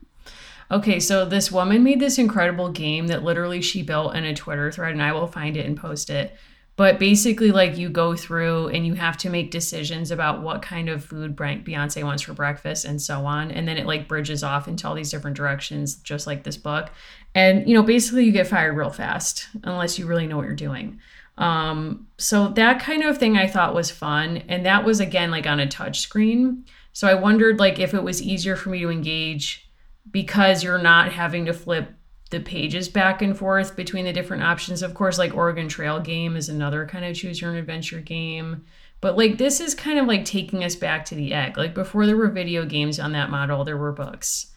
[0.70, 4.72] Okay, so this woman made this incredible game that literally she built in a Twitter
[4.72, 6.35] thread, and I will find it and post it.
[6.76, 10.88] But basically like you go through and you have to make decisions about what kind
[10.88, 13.50] of food beyonce wants for breakfast and so on.
[13.50, 16.90] And then it like bridges off into all these different directions just like this book.
[17.35, 20.54] And you know basically you get fired real fast unless you really know what you're
[20.54, 20.98] doing.
[21.37, 24.42] Um so that kind of thing i thought was fun.
[24.48, 26.64] And that was again like on a touch screen.
[26.94, 29.70] So i wondered like if it was easier for me to engage
[30.11, 31.92] because you're not having to flip
[32.33, 34.83] the pages back and forth between the different options.
[34.83, 38.64] Of course, like Oregon Trail game is another kind of choose your own adventure game.
[39.01, 41.57] But like this is kind of like taking us back to the egg.
[41.57, 44.53] Like before there were video games on that model, there were books.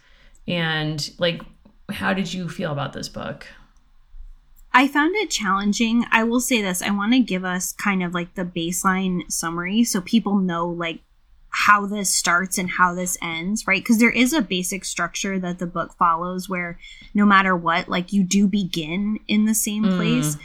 [0.48, 1.44] And like
[1.92, 3.46] how did you feel about this book?
[4.74, 6.06] I found it challenging.
[6.12, 6.82] I will say this.
[6.82, 11.00] I want to give us kind of like the baseline summary so people know like
[11.56, 13.82] how this starts and how this ends, right?
[13.82, 16.78] Because there is a basic structure that the book follows where
[17.14, 19.96] no matter what, like you do begin in the same mm.
[19.96, 20.36] place.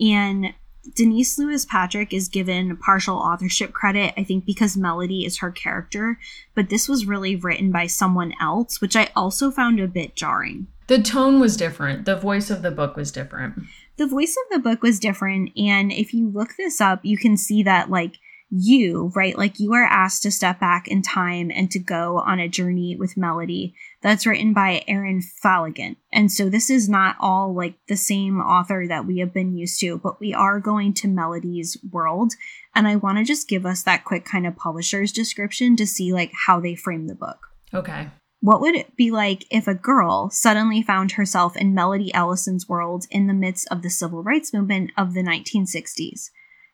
[0.00, 0.54] And
[0.94, 6.20] Denise Lewis Patrick is given partial authorship credit, I think, because Melody is her character,
[6.54, 10.68] but this was really written by someone else, which I also found a bit jarring.
[10.86, 13.54] The tone was different, the voice of the book was different.
[13.96, 15.50] The voice of the book was different.
[15.58, 18.14] And if you look this up, you can see that, like,
[18.50, 19.38] you, right?
[19.38, 22.96] Like you are asked to step back in time and to go on a journey
[22.96, 23.74] with Melody.
[24.02, 25.98] That's written by Erin Falligant.
[26.12, 29.78] And so this is not all like the same author that we have been used
[29.80, 32.34] to, but we are going to Melody's world.
[32.74, 36.12] And I want to just give us that quick kind of publisher's description to see
[36.12, 37.38] like how they frame the book.
[37.72, 38.10] Okay.
[38.40, 43.04] What would it be like if a girl suddenly found herself in Melody Ellison's world
[43.10, 46.30] in the midst of the civil rights movement of the 1960s?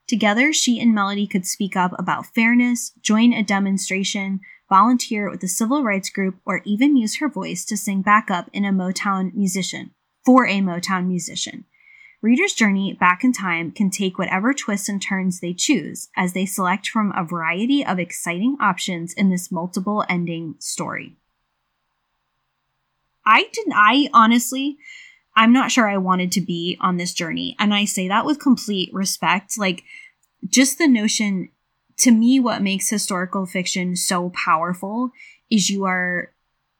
[0.06, 5.48] Together, she and Melody could speak up about fairness, join a demonstration, volunteer with a
[5.48, 9.90] civil rights group, or even use her voice to sing backup in a Motown musician
[10.24, 11.64] for a Motown musician.
[12.22, 16.46] Reader's journey back in time can take whatever twists and turns they choose as they
[16.46, 21.16] select from a variety of exciting options in this multiple ending story.
[23.24, 24.78] I didn't I honestly
[25.36, 27.54] I'm not sure I wanted to be on this journey.
[27.58, 29.58] And I say that with complete respect.
[29.58, 29.84] Like,
[30.48, 31.50] just the notion
[31.98, 35.10] to me, what makes historical fiction so powerful
[35.50, 36.32] is you are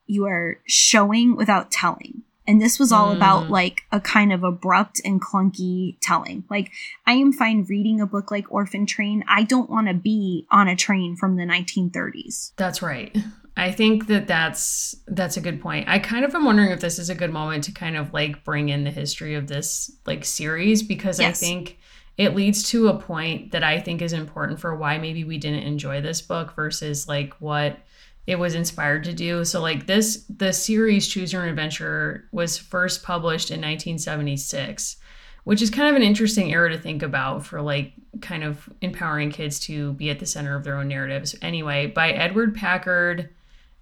[0.07, 2.23] you are showing without telling.
[2.47, 3.17] And this was all mm.
[3.17, 6.45] about like a kind of abrupt and clunky telling.
[6.49, 6.71] Like,
[7.05, 9.25] I am fine reading a book like Orphan Train.
[9.27, 12.53] I don't want to be on a train from the 1930s.
[12.57, 13.17] That's right.
[13.57, 15.89] I think that that's that's a good point.
[15.89, 18.45] I kind of am wondering if this is a good moment to kind of like
[18.45, 21.43] bring in the history of this like series because yes.
[21.43, 21.79] I think
[22.19, 25.63] it leads to a point that I think is important for why maybe we didn't
[25.63, 27.79] enjoy this book versus like what
[28.27, 29.45] it was inspired to do.
[29.45, 34.97] So like this the series Choose Your Own Adventure was first published in 1976
[35.45, 39.31] which is kind of an interesting era to think about for like kind of empowering
[39.31, 41.37] kids to be at the center of their own narratives.
[41.41, 43.31] Anyway, by Edward Packard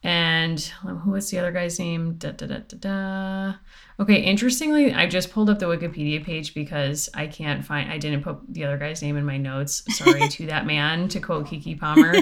[0.04, 2.16] and who was the other guy's name?
[2.16, 3.54] Da, da, da, da, da.
[3.98, 8.22] Okay, interestingly, I just pulled up the Wikipedia page because I can't find, I didn't
[8.22, 9.82] put the other guy's name in my notes.
[9.96, 12.16] Sorry to that man, to quote Keke Palmer.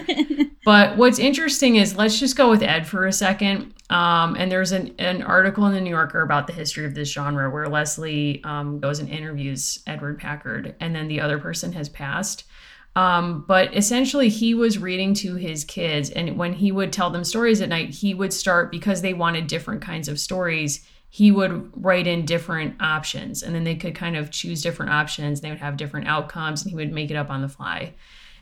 [0.65, 3.75] but what's interesting is let's just go with Ed for a second.
[3.91, 7.11] Um, and there's an, an article in the New Yorker about the history of this
[7.11, 11.89] genre where Leslie um, goes and interviews Edward Packard, and then the other person has
[11.89, 12.45] passed.
[12.95, 17.25] Um, but essentially, he was reading to his kids, and when he would tell them
[17.25, 20.87] stories at night, he would start because they wanted different kinds of stories.
[21.09, 25.41] He would write in different options, and then they could kind of choose different options.
[25.41, 27.95] They would have different outcomes, and he would make it up on the fly.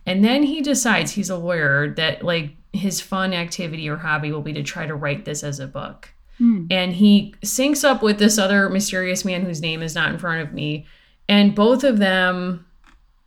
[0.06, 4.40] And then he decides he's a lawyer that like his fun activity or hobby will
[4.40, 6.12] be to try to write this as a book.
[6.40, 6.68] Mm.
[6.70, 10.40] And he syncs up with this other mysterious man whose name is not in front
[10.42, 10.86] of me.
[11.28, 12.66] And both of them,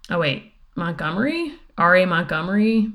[0.10, 2.06] oh, wait, Montgomery, R.A.
[2.06, 2.92] Montgomery.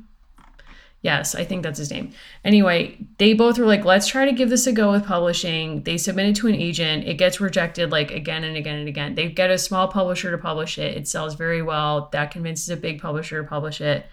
[1.00, 2.12] Yes, I think that's his name.
[2.44, 5.84] Anyway, they both were like, let's try to give this a go with publishing.
[5.84, 7.06] They submit it to an agent.
[7.06, 9.14] It gets rejected like again and again and again.
[9.14, 10.96] They get a small publisher to publish it.
[10.96, 12.08] It sells very well.
[12.12, 14.06] That convinces a big publisher to publish it.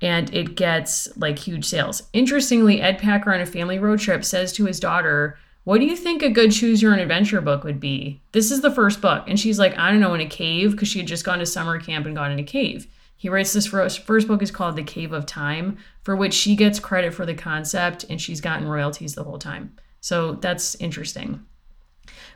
[0.00, 2.02] And it gets like huge sales.
[2.12, 5.94] Interestingly, Ed Packard on a family road trip says to his daughter, What do you
[5.94, 8.20] think a good choose your own adventure book would be?
[8.32, 9.22] This is the first book.
[9.28, 11.46] And she's like, I don't know, in a cave, because she had just gone to
[11.46, 12.88] summer camp and gone in a cave.
[13.22, 16.56] He writes this first, first book is called The Cave of Time, for which she
[16.56, 19.76] gets credit for the concept and she's gotten royalties the whole time.
[20.00, 21.46] So that's interesting.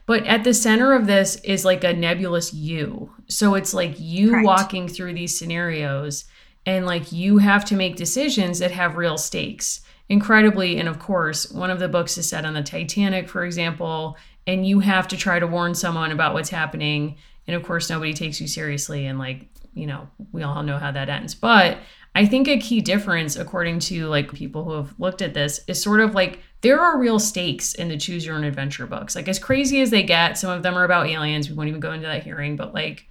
[0.06, 3.10] But at the center of this is like a nebulous you.
[3.26, 6.26] So it's like you walking through these scenarios
[6.64, 9.80] and like you have to make decisions that have real stakes.
[10.08, 14.16] Incredibly, and of course, one of the books is set on the Titanic, for example,
[14.46, 17.16] and you have to try to warn someone about what's happening.
[17.48, 20.90] And of course, nobody takes you seriously and like you know, we all know how
[20.90, 21.34] that ends.
[21.34, 21.78] But
[22.14, 25.80] I think a key difference, according to like people who have looked at this, is
[25.80, 29.14] sort of like there are real stakes in the choose your own adventure books.
[29.14, 31.50] Like as crazy as they get, some of them are about aliens.
[31.50, 33.06] We won't even go into that hearing, but like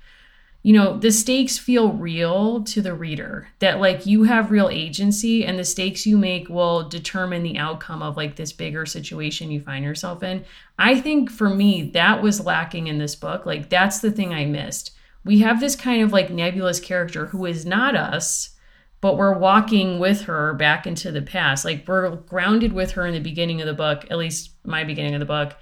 [0.63, 3.49] you know, the stakes feel real to the reader.
[3.59, 8.01] That like you have real agency and the stakes you make will determine the outcome
[8.01, 10.43] of like this bigger situation you find yourself in.
[10.79, 13.45] I think for me that was lacking in this book.
[13.45, 14.94] Like that's the thing I missed.
[15.25, 18.55] We have this kind of like nebulous character who is not us
[19.05, 21.63] but we're walking with her back into the past.
[21.63, 25.13] Like we're grounded with her in the beginning of the book, at least my beginning
[25.13, 25.55] of the book,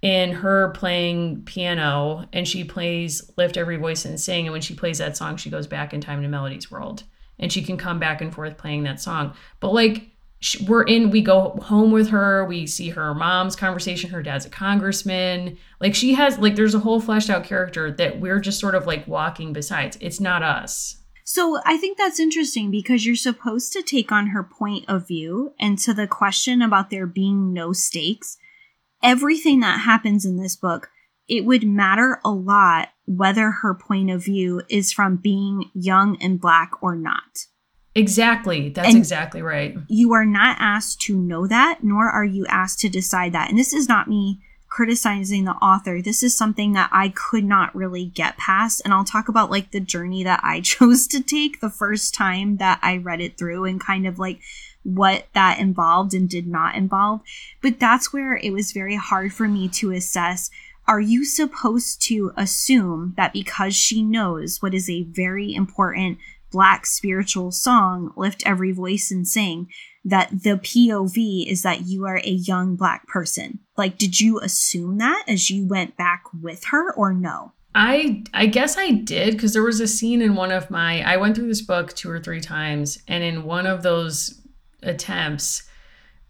[0.00, 4.46] in her playing piano and she plays Lift Every Voice and Sing.
[4.46, 7.02] And when she plays that song, she goes back in time to Melody's world
[7.36, 9.34] and she can come back and forth playing that song.
[9.58, 10.10] But like,
[10.66, 14.50] we're in we go home with her we see her mom's conversation her dad's a
[14.50, 18.74] congressman like she has like there's a whole fleshed out character that we're just sort
[18.74, 23.72] of like walking besides it's not us so I think that's interesting because you're supposed
[23.72, 25.54] to take on her point of view.
[25.58, 28.36] And to the question about there being no stakes,
[29.02, 30.90] everything that happens in this book,
[31.26, 36.38] it would matter a lot whether her point of view is from being young and
[36.38, 37.46] black or not.
[37.94, 38.70] Exactly.
[38.70, 39.76] That's and exactly right.
[39.88, 43.50] You are not asked to know that, nor are you asked to decide that.
[43.50, 46.02] And this is not me criticizing the author.
[46.02, 48.82] This is something that I could not really get past.
[48.84, 52.56] And I'll talk about like the journey that I chose to take the first time
[52.56, 54.40] that I read it through and kind of like
[54.82, 57.20] what that involved and did not involve.
[57.62, 60.50] But that's where it was very hard for me to assess.
[60.88, 66.18] Are you supposed to assume that because she knows what is a very important
[66.54, 69.66] black spiritual song, Lift Every Voice and Sing,
[70.04, 73.58] that the POV is that you are a young black person.
[73.76, 77.52] Like, did you assume that as you went back with her or no?
[77.74, 81.16] I I guess I did because there was a scene in one of my I
[81.16, 84.40] went through this book two or three times and in one of those
[84.84, 85.63] attempts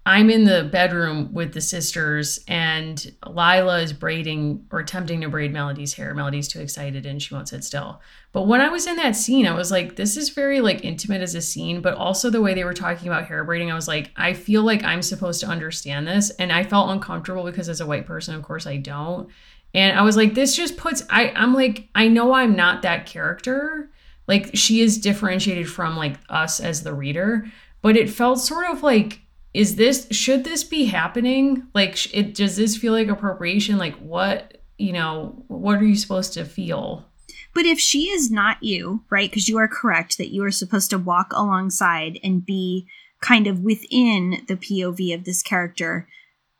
[0.06, 5.50] I'm in the bedroom with the sisters, and Lila is braiding or attempting to braid
[5.50, 6.12] Melody's hair.
[6.12, 8.02] Melody's too excited and she won't sit still.
[8.32, 11.22] But when I was in that scene, I was like, this is very like intimate
[11.22, 13.88] as a scene, but also the way they were talking about hair braiding, I was
[13.88, 16.28] like, I feel like I'm supposed to understand this.
[16.30, 19.30] And I felt uncomfortable because as a white person, of course, I don't.
[19.72, 23.06] And I was like, this just puts I I'm like, I know I'm not that
[23.06, 23.90] character.
[24.28, 27.46] Like she is differentiated from like us as the reader,
[27.80, 29.20] but it felt sort of like
[29.54, 31.68] is this should this be happening?
[31.74, 33.78] Like it does this feel like appropriation?
[33.78, 37.06] Like what you know what are you supposed to feel?
[37.54, 40.90] But if she is not you right because you are correct that you are supposed
[40.90, 42.88] to walk alongside and be
[43.20, 46.08] kind of within the pov of this character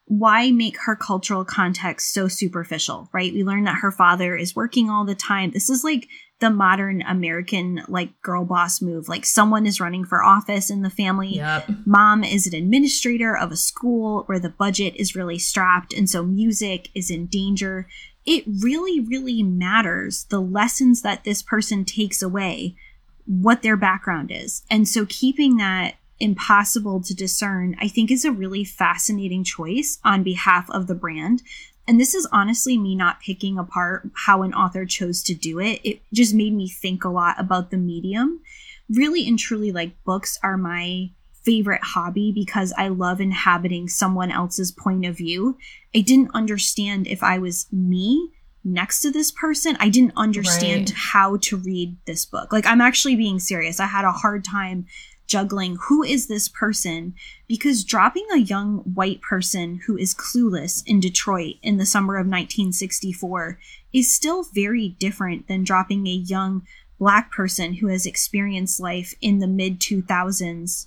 [0.07, 3.33] why make her cultural context so superficial right?
[3.33, 5.51] We learn that her father is working all the time.
[5.51, 6.09] This is like
[6.45, 9.09] the modern American like girl boss move.
[9.09, 11.37] Like someone is running for office in the family.
[11.37, 11.71] Yep.
[11.87, 16.23] Mom is an administrator of a school where the budget is really strapped and so
[16.23, 17.89] music is in danger.
[18.27, 22.77] It really, really matters the lessons that this person takes away,
[23.25, 24.65] what their background is.
[24.71, 30.23] And so keeping that impossible to discern, I think is a really fascinating choice on
[30.23, 31.43] behalf of the brand
[31.87, 35.81] and this is honestly me not picking apart how an author chose to do it.
[35.85, 38.41] It just made me think a lot about the medium.
[38.89, 41.11] Really and truly, like books are my
[41.43, 45.59] favorite hobby because I love inhabiting someone else's point of view.
[45.95, 48.31] I didn't understand if I was me
[48.65, 49.77] next to this person.
[49.79, 50.97] I didn't understand right.
[50.97, 52.51] how to read this book.
[52.51, 53.79] Like, I'm actually being serious.
[53.79, 54.87] I had a hard time
[55.27, 57.15] juggling who is this person
[57.47, 62.27] because dropping a young white person who is clueless in Detroit in the summer of
[62.27, 63.59] 1964
[63.93, 66.67] is still very different than dropping a young
[66.99, 70.87] black person who has experienced life in the mid 2000s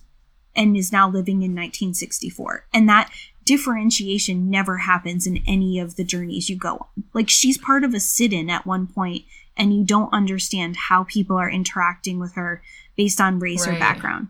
[0.56, 3.12] and is now living in 1964 and that
[3.48, 7.04] differentiation never happens in any of the journeys you go on.
[7.14, 9.24] Like she's part of a sit-in at one point
[9.56, 12.62] and you don't understand how people are interacting with her
[12.98, 13.78] based on race right.
[13.78, 14.28] or background.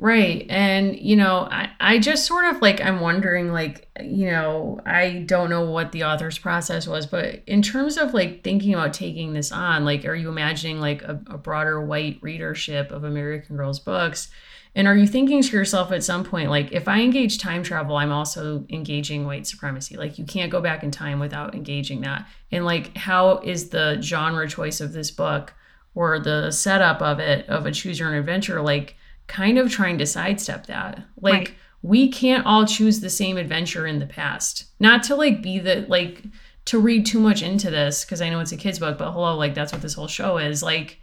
[0.00, 0.46] Right.
[0.48, 5.24] And, you know, I, I just sort of like, I'm wondering, like, you know, I
[5.26, 9.32] don't know what the author's process was, but in terms of like thinking about taking
[9.32, 13.80] this on, like, are you imagining like a, a broader white readership of American Girls
[13.80, 14.28] books?
[14.76, 17.96] And are you thinking to yourself at some point, like, if I engage time travel,
[17.96, 19.96] I'm also engaging white supremacy?
[19.96, 22.28] Like, you can't go back in time without engaging that.
[22.52, 25.54] And, like, how is the genre choice of this book
[25.98, 28.94] or the setup of it of a choose your own adventure like
[29.26, 31.02] kind of trying to sidestep that.
[31.20, 31.54] Like right.
[31.82, 34.66] we can't all choose the same adventure in the past.
[34.78, 36.22] Not to like be the like
[36.66, 39.34] to read too much into this because i know it's a kids book but hello
[39.36, 40.62] like that's what this whole show is.
[40.62, 41.00] Like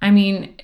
[0.00, 0.56] I mean,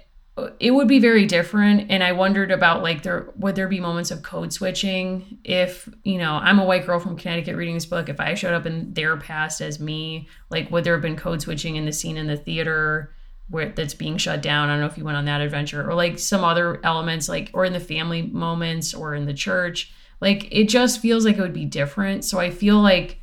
[0.59, 4.11] it would be very different and i wondered about like there would there be moments
[4.11, 8.09] of code switching if you know i'm a white girl from connecticut reading this book.
[8.09, 11.43] If i showed up in their past as me like would there have been code
[11.43, 13.13] switching in the scene in the theater
[13.51, 15.95] where that's being shut down i don't know if you went on that adventure or
[15.95, 20.49] like some other elements like or in the family moments or in the church like
[20.51, 23.21] it just feels like it would be different so i feel like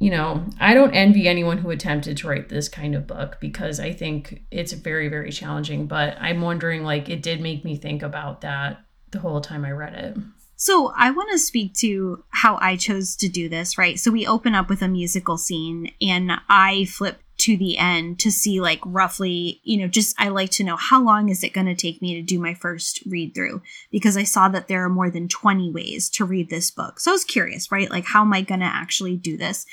[0.00, 3.80] you know, I don't envy anyone who attempted to write this kind of book because
[3.80, 5.86] I think it's very, very challenging.
[5.86, 9.70] But I'm wondering, like, it did make me think about that the whole time I
[9.70, 10.16] read it.
[10.56, 13.98] So I want to speak to how I chose to do this, right?
[13.98, 18.32] So we open up with a musical scene and I flip to the end to
[18.32, 21.66] see like roughly, you know, just I like to know how long is it going
[21.66, 24.88] to take me to do my first read through because I saw that there are
[24.88, 26.98] more than 20 ways to read this book.
[26.98, 27.90] So I was curious, right?
[27.90, 29.66] Like how am I going to actually do this?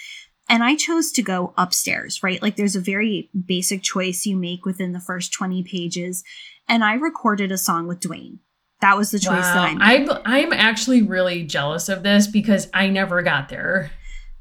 [0.49, 2.41] And I chose to go upstairs, right?
[2.41, 6.25] Like there's a very basic choice you make within the first 20 pages.
[6.67, 8.39] And I recorded a song with Dwayne.
[8.81, 9.53] That was the choice wow.
[9.53, 10.09] that I made.
[10.09, 13.91] I'm, I'm actually really jealous of this because I never got there.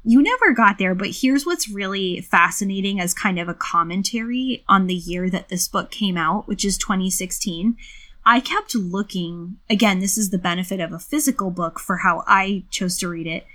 [0.03, 4.87] You never got there, but here's what's really fascinating as kind of a commentary on
[4.87, 7.77] the year that this book came out, which is 2016.
[8.25, 12.63] I kept looking, again, this is the benefit of a physical book for how I
[12.71, 13.45] chose to read it.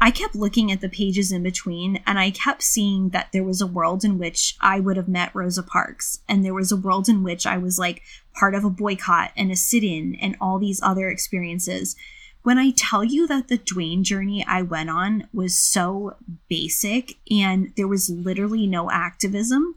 [0.00, 3.62] I kept looking at the pages in between and I kept seeing that there was
[3.62, 7.08] a world in which I would have met Rosa Parks and there was a world
[7.08, 8.02] in which I was like
[8.34, 11.96] part of a boycott and a sit in and all these other experiences.
[12.44, 16.16] When I tell you that the Dwayne journey I went on was so
[16.46, 19.76] basic and there was literally no activism,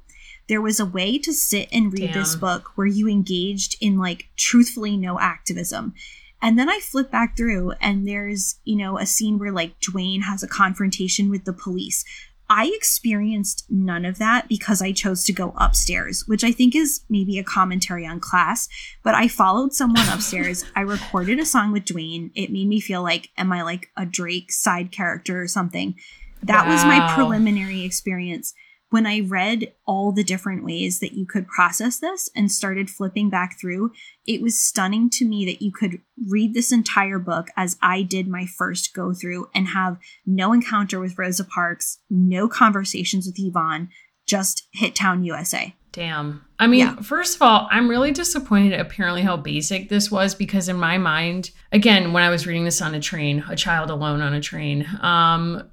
[0.49, 2.19] there was a way to sit and read Damn.
[2.19, 5.93] this book where you engaged in like truthfully no activism.
[6.41, 10.23] And then I flip back through and there's, you know, a scene where like Dwayne
[10.23, 12.03] has a confrontation with the police.
[12.49, 17.01] I experienced none of that because I chose to go upstairs, which I think is
[17.09, 18.69] maybe a commentary on class.
[19.03, 20.63] But I followed someone upstairs.
[20.75, 22.31] I recorded a song with Dwayne.
[22.35, 25.95] It made me feel like, am I like a Drake side character or something?
[26.41, 26.73] That wow.
[26.73, 28.53] was my preliminary experience
[28.89, 33.29] when I read all the different ways that you could process this and started flipping
[33.29, 33.91] back through,
[34.25, 38.27] it was stunning to me that you could read this entire book as I did
[38.27, 43.89] my first go through and have no encounter with Rosa Parks, no conversations with Yvonne,
[44.25, 45.75] just Hitsville USA.
[45.91, 46.45] Damn.
[46.59, 46.95] I mean, yeah.
[46.97, 51.49] first of all, I'm really disappointed apparently how basic this was because in my mind,
[51.71, 54.87] again, when I was reading this on a train, a child alone on a train,
[55.01, 55.67] um,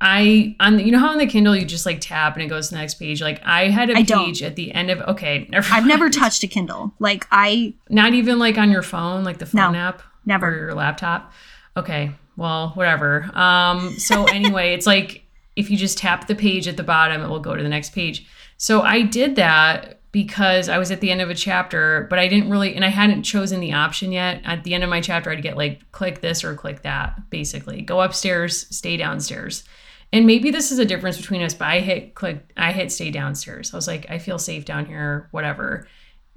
[0.00, 2.68] I on you know how on the Kindle you just like tap and it goes
[2.68, 3.20] to the next page.
[3.20, 4.42] Like I had a I page don't.
[4.42, 5.48] at the end of okay.
[5.50, 6.94] Never I've never touched a Kindle.
[7.00, 10.56] Like I not even like on your phone, like the phone no, app, never or
[10.56, 11.32] your laptop.
[11.76, 13.28] Okay, well whatever.
[13.34, 13.90] Um.
[13.98, 15.24] So anyway, it's like
[15.56, 17.92] if you just tap the page at the bottom, it will go to the next
[17.92, 18.26] page.
[18.56, 22.28] So I did that because I was at the end of a chapter, but I
[22.28, 24.40] didn't really, and I hadn't chosen the option yet.
[24.44, 27.82] At the end of my chapter, I'd get like click this or click that, basically.
[27.82, 29.64] Go upstairs, stay downstairs
[30.12, 33.10] and maybe this is a difference between us but i hit click i hit stay
[33.10, 33.72] downstairs.
[33.72, 35.86] I was like i feel safe down here whatever.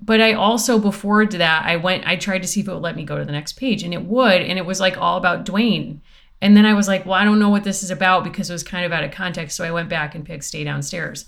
[0.04, 2.96] But i also before that i went i tried to see if it would let
[2.96, 5.46] me go to the next page and it would and it was like all about
[5.46, 6.00] dwayne.
[6.42, 8.54] And then i was like well i don't know what this is about because it
[8.54, 11.26] was kind of out of context so i went back and picked stay downstairs.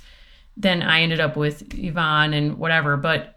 [0.57, 3.32] Then i ended up with yvonne and whatever but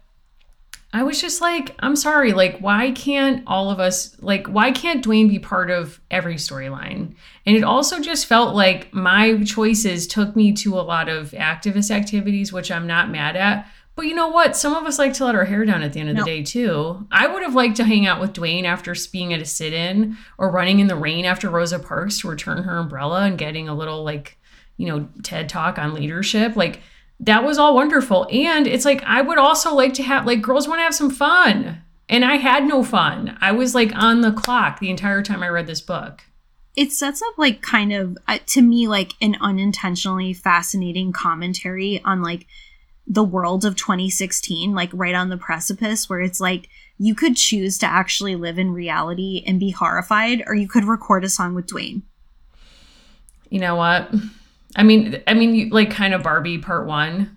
[0.93, 5.05] I was just like, I'm sorry, like, why can't all of us, like, why can't
[5.05, 7.13] Dwayne be part of every storyline?
[7.45, 11.91] And it also just felt like my choices took me to a lot of activist
[11.91, 13.67] activities, which I'm not mad at.
[13.95, 14.55] But you know what?
[14.55, 16.43] Some of us like to let our hair down at the end of the day,
[16.43, 17.05] too.
[17.11, 20.15] I would have liked to hang out with Dwayne after being at a sit in
[20.37, 23.75] or running in the rain after Rosa Parks to return her umbrella and getting a
[23.75, 24.37] little, like,
[24.77, 26.55] you know, TED talk on leadership.
[26.55, 26.81] Like,
[27.19, 28.27] that was all wonderful.
[28.31, 31.09] And it's like, I would also like to have, like, girls want to have some
[31.09, 31.81] fun.
[32.09, 33.37] And I had no fun.
[33.41, 36.23] I was like on the clock the entire time I read this book.
[36.75, 42.21] It sets up, like, kind of, uh, to me, like an unintentionally fascinating commentary on,
[42.21, 42.45] like,
[43.07, 47.77] the world of 2016, like, right on the precipice, where it's like, you could choose
[47.79, 51.67] to actually live in reality and be horrified, or you could record a song with
[51.67, 52.03] Dwayne.
[53.49, 54.11] You know what?
[54.77, 57.35] I mean, I mean, like kind of Barbie part one.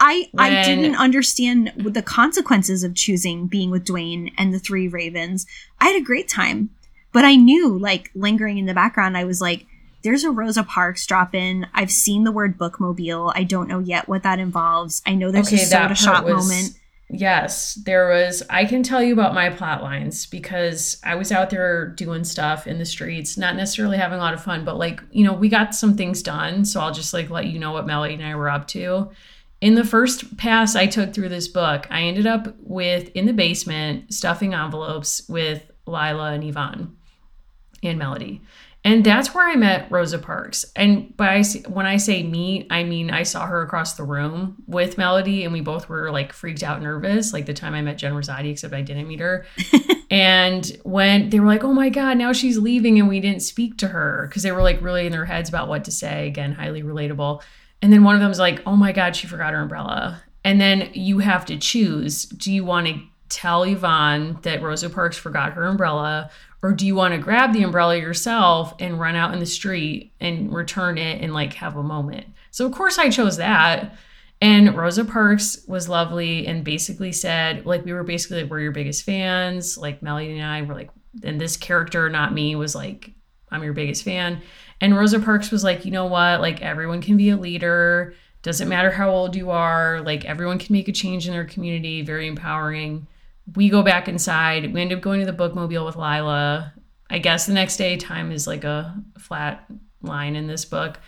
[0.00, 0.52] I when...
[0.52, 5.46] I didn't understand the consequences of choosing being with Dwayne and the three Ravens.
[5.80, 6.70] I had a great time,
[7.12, 9.66] but I knew, like lingering in the background, I was like,
[10.02, 11.68] "There's a Rosa Parks drop in.
[11.72, 13.32] I've seen the word bookmobile.
[13.36, 15.00] I don't know yet what that involves.
[15.06, 16.48] I know there's okay, a soda shop was...
[16.48, 16.79] moment."
[17.12, 18.42] Yes, there was.
[18.48, 22.68] I can tell you about my plot lines because I was out there doing stuff
[22.68, 25.48] in the streets, not necessarily having a lot of fun, but like, you know, we
[25.48, 26.64] got some things done.
[26.64, 29.10] So I'll just like let you know what Melody and I were up to.
[29.60, 33.32] in the first pass I took through this book, I ended up with in the
[33.32, 36.96] basement stuffing envelopes with Lila and Yvonne
[37.82, 38.40] and Melody.
[38.82, 40.64] And that's where I met Rosa Parks.
[40.74, 44.96] And by when I say meet, I mean I saw her across the room with
[44.96, 48.14] Melody, and we both were like freaked out, nervous, like the time I met Jen
[48.14, 49.44] Rosati, except I didn't meet her.
[50.10, 53.76] and when they were like, "Oh my God, now she's leaving," and we didn't speak
[53.78, 56.26] to her because they were like really in their heads about what to say.
[56.26, 57.42] Again, highly relatable.
[57.82, 60.58] And then one of them was like, "Oh my God, she forgot her umbrella." And
[60.58, 62.98] then you have to choose: Do you want to
[63.30, 66.30] tell Yvonne that Rosa Parks forgot her umbrella,
[66.62, 70.12] or do you want to grab the umbrella yourself and run out in the street
[70.20, 72.26] and return it and like have a moment?
[72.50, 73.96] So, of course, I chose that.
[74.42, 78.72] And Rosa Parks was lovely and basically said, like, we were basically like, we're your
[78.72, 79.76] biggest fans.
[79.76, 80.90] Like, Melody and I were like,
[81.22, 83.12] and this character, not me, was like,
[83.50, 84.40] I'm your biggest fan.
[84.80, 86.40] And Rosa Parks was like, you know what?
[86.40, 88.14] Like, everyone can be a leader.
[88.42, 90.00] Doesn't matter how old you are.
[90.00, 92.00] Like, everyone can make a change in their community.
[92.00, 93.06] Very empowering
[93.54, 94.72] we go back inside.
[94.72, 96.72] We end up going to the bookmobile with Lila.
[97.08, 99.66] I guess the next day, time is like a flat
[100.02, 100.98] line in this book.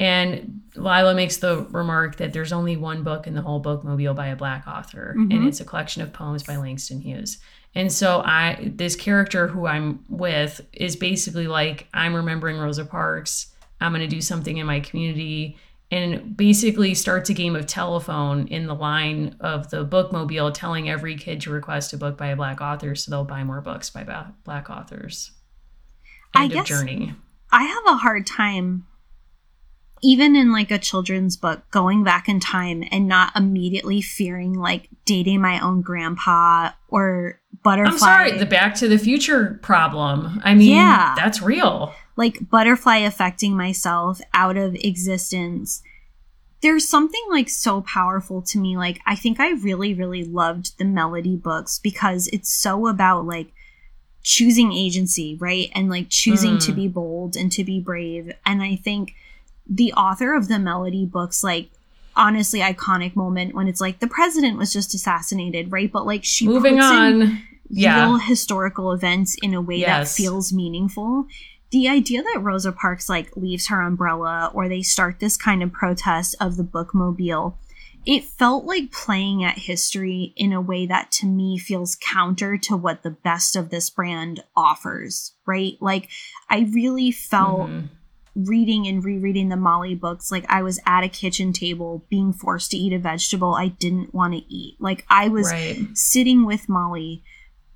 [0.00, 4.28] And Lila makes the remark that there's only one book in the whole bookmobile by
[4.28, 5.30] a black author, mm-hmm.
[5.30, 7.38] and it's a collection of poems by Langston Hughes.
[7.76, 13.54] And so I this character who I'm with is basically like I'm remembering Rosa Parks.
[13.80, 15.58] I'm going to do something in my community
[15.90, 21.16] and basically starts a game of telephone in the line of the bookmobile telling every
[21.16, 24.02] kid to request a book by a black author so they'll buy more books by
[24.44, 25.32] black authors.
[26.34, 27.14] End I guess journey.
[27.52, 28.86] I have a hard time
[30.04, 34.90] even in like a children's book going back in time and not immediately fearing like
[35.06, 40.40] dating my own grandpa or butterfly i'm sorry the back to the future problem.
[40.44, 41.14] I mean yeah.
[41.16, 45.82] that's real like butterfly affecting myself out of existence.
[46.60, 48.76] There's something like so powerful to me.
[48.76, 53.48] Like i think i really really loved the melody books because it's so about like
[54.22, 55.70] choosing agency right?
[55.74, 56.66] And like choosing mm.
[56.66, 58.32] to be bold and to be brave.
[58.46, 59.14] And i think
[59.66, 61.70] the author of the melody books like
[62.16, 65.90] honestly iconic moment when it's like the president was just assassinated right?
[65.90, 67.42] But like she moving on.
[67.70, 68.04] Yeah.
[68.04, 70.14] real historical events in a way yes.
[70.14, 71.26] that feels meaningful
[71.74, 75.72] the idea that Rosa Parks like leaves her umbrella or they start this kind of
[75.72, 77.56] protest of the bookmobile,
[78.06, 82.76] it felt like playing at history in a way that to me feels counter to
[82.76, 85.76] what the best of this brand offers, right?
[85.80, 86.10] Like
[86.48, 88.44] I really felt mm-hmm.
[88.44, 92.70] reading and rereading the Molly books like I was at a kitchen table being forced
[92.70, 94.76] to eat a vegetable I didn't want to eat.
[94.78, 95.88] Like I was right.
[95.94, 97.24] sitting with Molly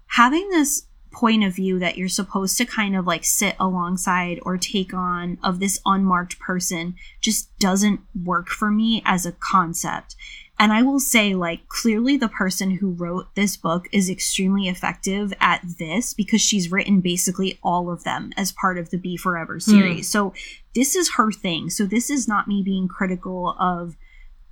[0.06, 4.56] having this point of view that you're supposed to kind of like sit alongside or
[4.56, 10.14] take on of this unmarked person just doesn't work for me as a concept.
[10.60, 15.32] And I will say, like, clearly the person who wrote this book is extremely effective
[15.40, 20.08] at this because she's written basically all of them as part of the BeForever series.
[20.08, 20.10] Mm.
[20.10, 20.34] So
[20.74, 21.70] this is her thing.
[21.70, 23.96] So this is not me being critical of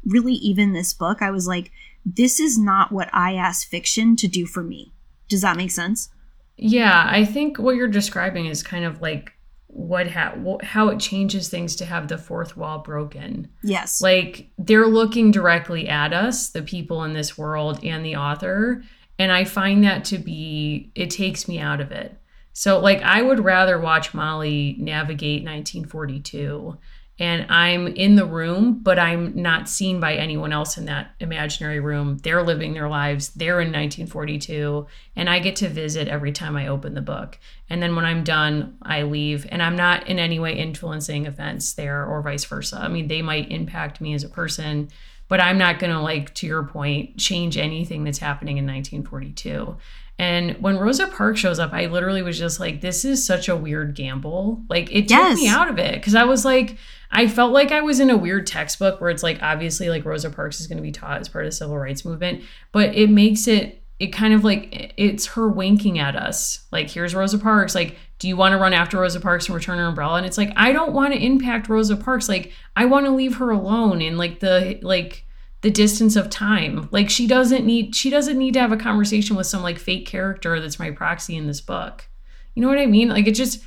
[0.05, 1.23] really even this book.
[1.23, 1.73] I was like,
[2.05, 4.93] this is not what I asked fiction to do for me.
[5.29, 6.09] Does that make sense?
[6.57, 9.33] Yeah, I think what you're describing is kind of like
[9.67, 13.49] what ha- how it changes things to have the fourth wall broken.
[13.63, 14.01] Yes.
[14.01, 18.83] Like they're looking directly at us, the people in this world and the author,
[19.19, 22.19] and I find that to be it takes me out of it.
[22.55, 26.79] So like I would rather watch Molly navigate 1942
[27.19, 31.81] and I'm in the room, but I'm not seen by anyone else in that imaginary
[31.81, 32.19] room.
[32.19, 33.31] They're living their lives.
[33.31, 34.87] They're in 1942,
[35.17, 37.39] and I get to visit every time I open the book.
[37.71, 41.73] And then when I'm done, I leave, and I'm not in any way influencing events
[41.73, 42.79] there or vice versa.
[42.79, 44.91] I mean, they might impact me as a person,
[45.29, 49.77] but I'm not going to, like, to your point, change anything that's happening in 1942.
[50.19, 53.57] And when Rosa Parks shows up, I literally was just like, this is such a
[53.57, 54.63] weird gamble.
[54.69, 55.33] Like, it yes.
[55.33, 56.79] took me out of it because I was like,
[57.11, 60.31] I felt like I was in a weird textbook where it's like, obviously, like Rosa
[60.31, 62.43] Parks is going to be taught as part of the civil rights movement,
[62.73, 66.67] but it makes it, it kind of like, it's her winking at us.
[66.73, 67.75] Like, here's Rosa Parks.
[67.75, 70.17] Like, do you want to run after Rosa Parks and return her umbrella?
[70.17, 72.27] And it's like, I don't want to impact Rosa Parks.
[72.27, 75.26] Like, I want to leave her alone in like the, like,
[75.67, 76.89] the distance of time.
[76.93, 80.07] Like she doesn't need she doesn't need to have a conversation with some like fake
[80.07, 82.07] character that's my proxy in this book.
[82.55, 83.09] You know what I mean?
[83.09, 83.65] Like it just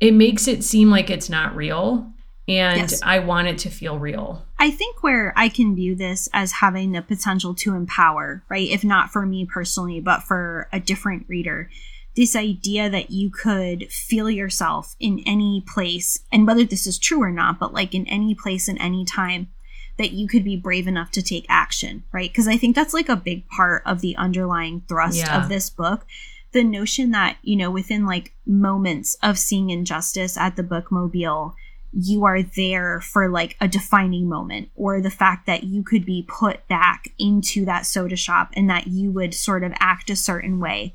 [0.00, 2.10] it makes it seem like it's not real
[2.48, 3.02] and yes.
[3.02, 4.46] I want it to feel real.
[4.58, 8.66] I think where I can view this as having the potential to empower, right?
[8.66, 11.68] If not for me personally, but for a different reader,
[12.16, 17.22] this idea that you could feel yourself in any place, and whether this is true
[17.22, 19.48] or not, but like in any place in any time,
[19.96, 22.30] that you could be brave enough to take action, right?
[22.30, 25.42] Because I think that's like a big part of the underlying thrust yeah.
[25.42, 26.04] of this book.
[26.52, 31.54] The notion that, you know, within like moments of seeing injustice at the bookmobile,
[31.92, 36.26] you are there for like a defining moment, or the fact that you could be
[36.28, 40.58] put back into that soda shop and that you would sort of act a certain
[40.58, 40.92] way.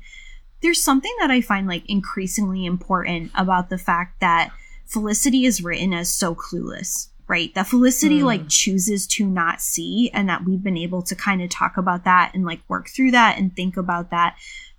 [0.60, 4.52] There's something that I find like increasingly important about the fact that
[4.84, 7.54] Felicity is written as so clueless right?
[7.54, 8.24] That Felicity mm.
[8.24, 12.02] like chooses to not see, and that we've been able to kind of talk about
[12.04, 14.36] that and like work through that and think about that.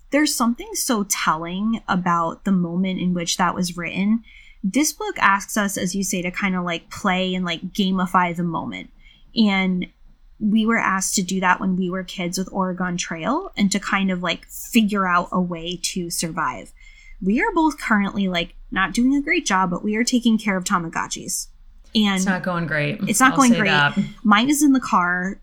[0.09, 4.25] There's something so telling about the moment in which that was written.
[4.61, 8.35] This book asks us, as you say, to kind of like play and like gamify
[8.35, 8.89] the moment.
[9.33, 9.87] And
[10.37, 13.79] we were asked to do that when we were kids with Oregon Trail and to
[13.79, 16.73] kind of like figure out a way to survive.
[17.21, 20.57] We are both currently like not doing a great job, but we are taking care
[20.57, 21.47] of Tamagotchis
[21.95, 22.99] and it's not going great.
[23.07, 23.69] It's not I'll going great.
[23.69, 23.97] That.
[24.23, 25.39] Mine is in the car.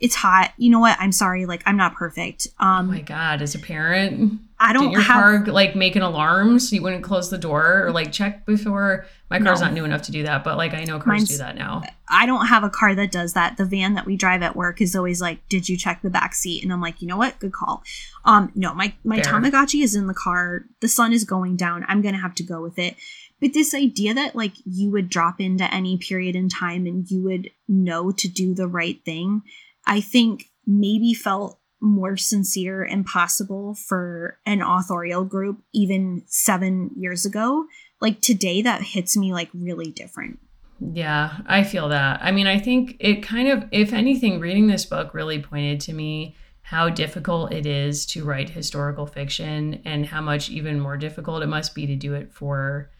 [0.00, 0.52] It's hot.
[0.58, 0.96] You know what?
[1.00, 1.46] I'm sorry.
[1.46, 2.48] Like I'm not perfect.
[2.58, 4.84] Um, oh my god, as a parent, I don't.
[4.84, 7.92] Did your have, car like make an alarm so you wouldn't close the door or
[7.92, 9.06] like check before?
[9.30, 9.66] My car's no.
[9.66, 11.82] not new enough to do that, but like I know cars do that now.
[12.08, 13.56] I don't have a car that does that.
[13.56, 16.34] The van that we drive at work is always like, "Did you check the back
[16.34, 17.38] seat?" And I'm like, you know what?
[17.40, 17.82] Good call.
[18.24, 19.34] Um, no, my my Fair.
[19.34, 20.64] Tamagotchi is in the car.
[20.80, 21.84] The sun is going down.
[21.88, 22.96] I'm gonna have to go with it
[23.44, 27.22] but this idea that like you would drop into any period in time and you
[27.24, 29.42] would know to do the right thing,
[29.86, 37.26] I think maybe felt more sincere and possible for an authorial group even seven years
[37.26, 37.66] ago.
[38.00, 40.38] Like today, that hits me like really different.
[40.80, 42.20] Yeah, I feel that.
[42.22, 45.92] I mean, I think it kind of, if anything, reading this book really pointed to
[45.92, 51.42] me how difficult it is to write historical fiction and how much even more difficult
[51.42, 52.90] it must be to do it for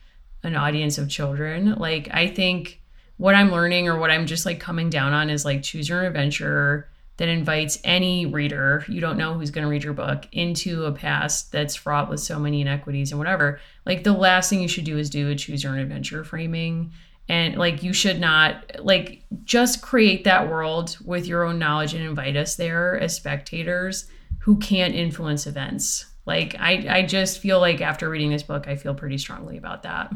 [0.45, 1.74] an audience of children.
[1.74, 2.80] Like I think
[3.16, 6.05] what I'm learning or what I'm just like coming down on is like choose your
[6.05, 10.84] adventure that invites any reader, you don't know who's going to read your book, into
[10.84, 13.61] a past that's fraught with so many inequities and whatever.
[13.86, 16.92] Like the last thing you should do is do a choose your own adventure framing.
[17.28, 22.05] And like you should not like just create that world with your own knowledge and
[22.05, 24.07] invite us there as spectators
[24.40, 26.07] who can't influence events.
[26.26, 29.84] Like I I just feel like after reading this book I feel pretty strongly about
[29.84, 30.12] that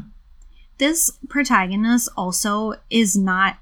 [0.79, 3.57] this protagonist also is not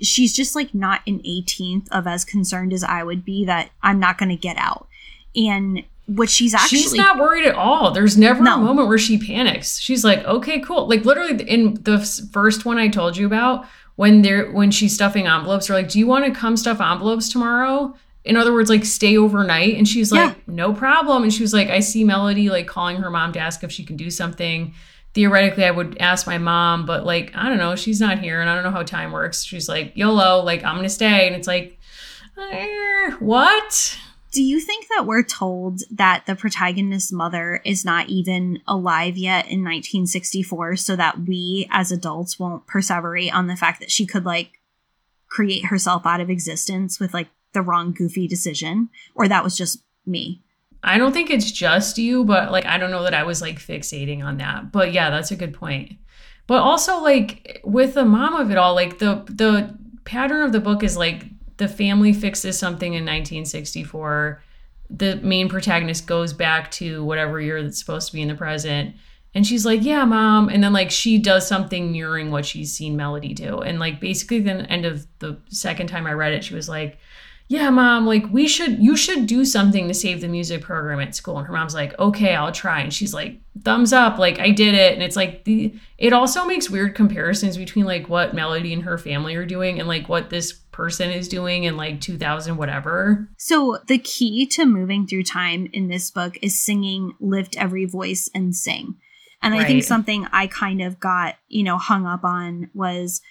[0.00, 3.98] she's just like not an 18th of as concerned as I would be that I'm
[3.98, 4.86] not going to get out.
[5.34, 7.92] And what she's actually She's not worried at all.
[7.92, 8.56] There's never no.
[8.56, 9.78] a moment where she panics.
[9.78, 11.98] She's like, "Okay, cool." Like literally in the
[12.32, 13.64] first one I told you about
[13.96, 17.28] when they're when she's stuffing envelopes, they're like, "Do you want to come stuff envelopes
[17.28, 17.94] tomorrow?"
[18.24, 19.76] In other words, like stay overnight.
[19.76, 20.34] And she's like, yeah.
[20.46, 23.62] "No problem." And she was like, "I see Melody like calling her mom to ask
[23.62, 24.74] if she can do something."
[25.14, 28.48] Theoretically I would ask my mom, but like, I don't know, she's not here and
[28.48, 29.44] I don't know how time works.
[29.44, 31.26] She's like, YOLO, like, I'm going to stay.
[31.26, 31.78] And it's like,
[32.38, 33.98] eh, what?
[34.32, 39.46] Do you think that we're told that the protagonist's mother is not even alive yet
[39.46, 44.24] in 1964 so that we as adults won't perseverate on the fact that she could
[44.24, 44.60] like
[45.28, 48.90] create herself out of existence with like the wrong goofy decision?
[49.16, 50.42] Or that was just me?
[50.82, 53.58] I don't think it's just you, but like I don't know that I was like
[53.58, 54.72] fixating on that.
[54.72, 55.98] But yeah, that's a good point.
[56.46, 60.60] But also like with the mom of it all, like the the pattern of the
[60.60, 61.24] book is like
[61.58, 64.42] the family fixes something in 1964.
[64.88, 68.96] The main protagonist goes back to whatever year that's supposed to be in the present.
[69.34, 70.48] And she's like, Yeah, mom.
[70.48, 73.60] And then like she does something mirroring what she's seen Melody do.
[73.60, 76.98] And like basically the end of the second time I read it, she was like,
[77.50, 81.16] yeah, mom, like we should, you should do something to save the music program at
[81.16, 81.36] school.
[81.36, 82.80] And her mom's like, okay, I'll try.
[82.80, 84.94] And she's like, thumbs up, like I did it.
[84.94, 88.96] And it's like the, it also makes weird comparisons between like what Melody and her
[88.96, 93.28] family are doing and like what this person is doing in like 2000 whatever.
[93.36, 98.30] So the key to moving through time in this book is singing lift every voice
[98.32, 98.94] and sing.
[99.42, 103.22] And I think something I kind of got, you know, hung up on was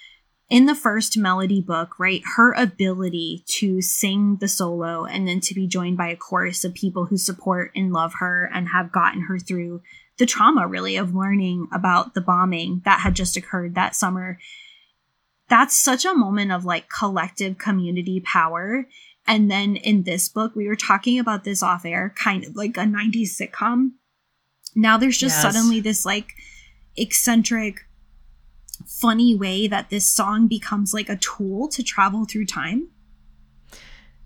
[0.50, 5.54] in the first melody book, right, her ability to sing the solo and then to
[5.54, 9.22] be joined by a chorus of people who support and love her and have gotten
[9.24, 9.82] her through
[10.18, 14.39] the trauma, really, of learning about the bombing that had just occurred that summer.
[15.50, 18.88] That's such a moment of like collective community power.
[19.28, 22.76] And then in this book, we were talking about this off air, kind of like
[22.76, 23.91] a 90s sitcom.
[24.76, 25.41] Now there's just yes.
[25.41, 26.34] suddenly this like
[26.97, 27.86] eccentric
[28.89, 32.87] funny way that this song becomes like a tool to travel through time.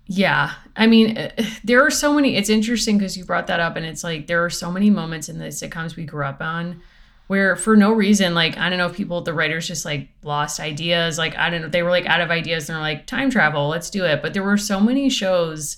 [0.06, 0.54] Yeah.
[0.76, 1.32] I mean, uh,
[1.64, 2.36] there are so many.
[2.38, 5.30] It's interesting because you brought that up, and it's like there are so many moments
[5.30, 6.82] in the sitcoms we grew up on
[7.28, 10.60] where for no reason, like I don't know if people, the writers just like lost
[10.60, 11.18] ideas.
[11.18, 13.68] Like I don't know, they were like out of ideas and they're like time travel,
[13.70, 14.22] let's do it.
[14.22, 15.78] But there were so many shows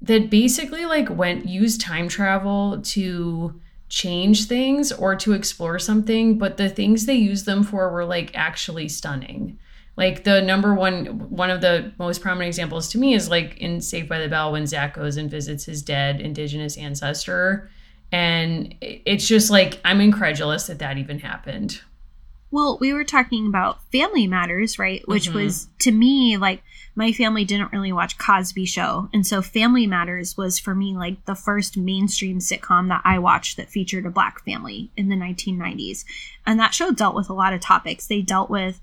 [0.00, 6.56] that basically like went use time travel to change things or to explore something, but
[6.56, 9.58] the things they used them for were like actually stunning.
[9.96, 13.80] Like the number one, one of the most prominent examples to me is like in
[13.80, 17.68] Saved by the Bell when Zach goes and visits his dead indigenous ancestor.
[18.12, 21.80] And it's just like, I'm incredulous that that even happened.
[22.50, 25.02] Well, we were talking about Family Matters, right?
[25.06, 25.38] Which mm-hmm.
[25.38, 26.62] was to me like
[26.98, 31.24] my family didn't really watch Cosby Show, and so Family Matters was for me like
[31.26, 36.04] the first mainstream sitcom that I watched that featured a black family in the 1990s.
[36.44, 38.08] And that show dealt with a lot of topics.
[38.08, 38.80] They dealt with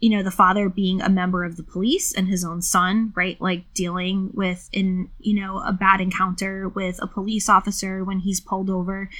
[0.00, 3.38] you know the father being a member of the police and his own son right
[3.40, 8.40] like dealing with in you know a bad encounter with a police officer when he's
[8.40, 9.10] pulled over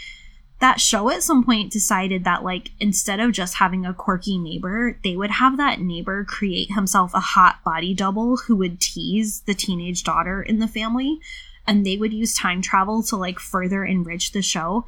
[0.61, 4.99] that show at some point decided that like instead of just having a quirky neighbor
[5.05, 9.55] they would have that neighbor create himself a hot body double who would tease the
[9.55, 11.21] teenage daughter in the family
[11.69, 14.87] and they would use time travel to like further enrich the show.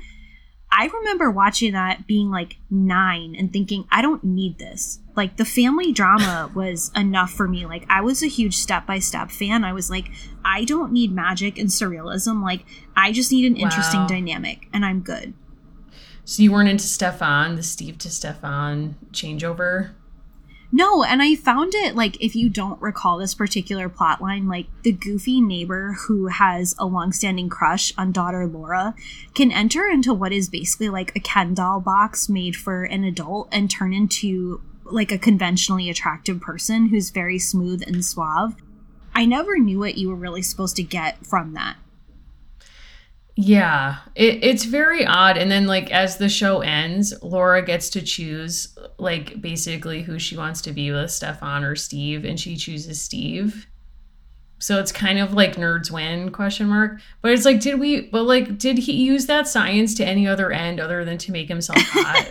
[0.72, 4.98] I remember watching that being like nine and thinking i don't need this.
[5.14, 7.66] Like the family drama was enough for me.
[7.66, 9.62] Like i was a huge step by step fan.
[9.62, 10.10] I was like
[10.44, 12.42] i don't need magic and surrealism.
[12.42, 12.64] Like
[12.96, 13.66] i just need an wow.
[13.66, 15.34] interesting dynamic and i'm good
[16.30, 19.90] so you weren't into Stefan, the Steve to Stefan changeover?
[20.70, 24.68] No, and I found it like if you don't recall this particular plot line, like
[24.82, 28.94] the goofy neighbor who has a long-standing crush on daughter Laura
[29.34, 33.48] can enter into what is basically like a Ken doll box made for an adult
[33.50, 38.54] and turn into like a conventionally attractive person who's very smooth and suave.
[39.16, 41.74] I never knew what you were really supposed to get from that.
[43.42, 45.38] Yeah, it, it's very odd.
[45.38, 50.36] And then, like, as the show ends, Laura gets to choose, like, basically who she
[50.36, 53.66] wants to be with Stefan or Steve, and she chooses Steve.
[54.58, 57.00] So it's kind of like nerds win question mark.
[57.22, 58.02] But it's like, did we?
[58.02, 61.48] But like, did he use that science to any other end other than to make
[61.48, 62.30] himself hot?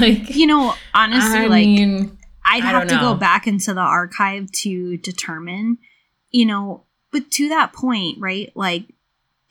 [0.00, 4.50] like, you know, honestly, I like, mean, I'd have to go back into the archive
[4.62, 5.76] to determine,
[6.30, 6.84] you know.
[7.10, 8.50] But to that point, right?
[8.54, 8.86] Like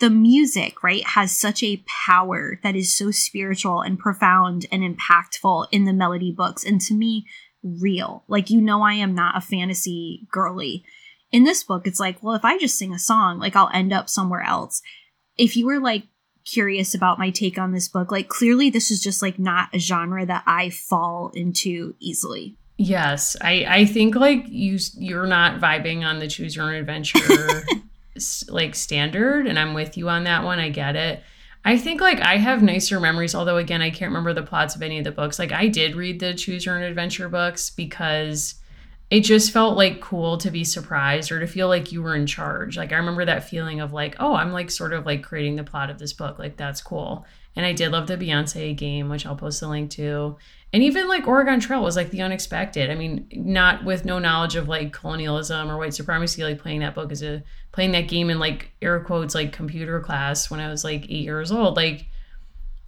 [0.02, 5.68] the music, right, has such a power that is so spiritual and profound and impactful
[5.72, 6.66] in the melody books.
[6.66, 7.26] And to me,
[7.64, 8.24] real.
[8.28, 10.84] Like, you know, I am not a fantasy girly.
[11.32, 13.94] In this book, it's like, well, if I just sing a song, like, I'll end
[13.94, 14.82] up somewhere else.
[15.38, 16.06] If you were like
[16.46, 19.80] curious about my take on this book, like, clearly this is just like not a
[19.80, 22.58] genre that I fall into easily.
[22.78, 27.64] Yes, I I think like you you're not vibing on the choose your own adventure
[28.50, 30.60] like standard and I'm with you on that one.
[30.60, 31.24] I get it.
[31.64, 34.82] I think like I have nicer memories, although again, I can't remember the plots of
[34.82, 35.38] any of the books.
[35.38, 38.56] Like I did read the Choose Your Own Adventure books because
[39.12, 42.26] it just felt like cool to be surprised or to feel like you were in
[42.26, 42.78] charge.
[42.78, 45.64] Like I remember that feeling of like, oh, I'm like sort of like creating the
[45.64, 46.40] plot of this book.
[46.40, 47.26] Like that's cool.
[47.56, 50.38] And I did love the Beyonce game, which I'll post a link to
[50.74, 52.90] and even like Oregon Trail was like the unexpected.
[52.90, 56.96] I mean, not with no knowledge of like colonialism or white supremacy, like playing that
[56.96, 57.44] book as a
[57.74, 61.24] playing that game in like air quotes like computer class when I was like eight
[61.24, 61.76] years old.
[61.76, 62.06] Like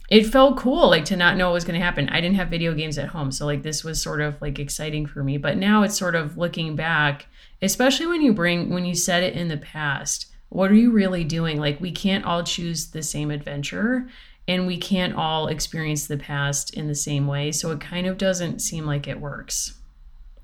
[0.08, 2.08] it felt cool like to not know what was going to happen.
[2.08, 5.04] I didn't have video games at home, so like this was sort of like exciting
[5.04, 5.36] for me.
[5.36, 7.26] But now it's sort of looking back,
[7.60, 10.30] especially when you bring when you said it in the past.
[10.48, 11.58] What are you really doing?
[11.58, 14.08] Like we can't all choose the same adventure
[14.46, 18.18] and we can't all experience the past in the same way so it kind of
[18.18, 19.78] doesn't seem like it works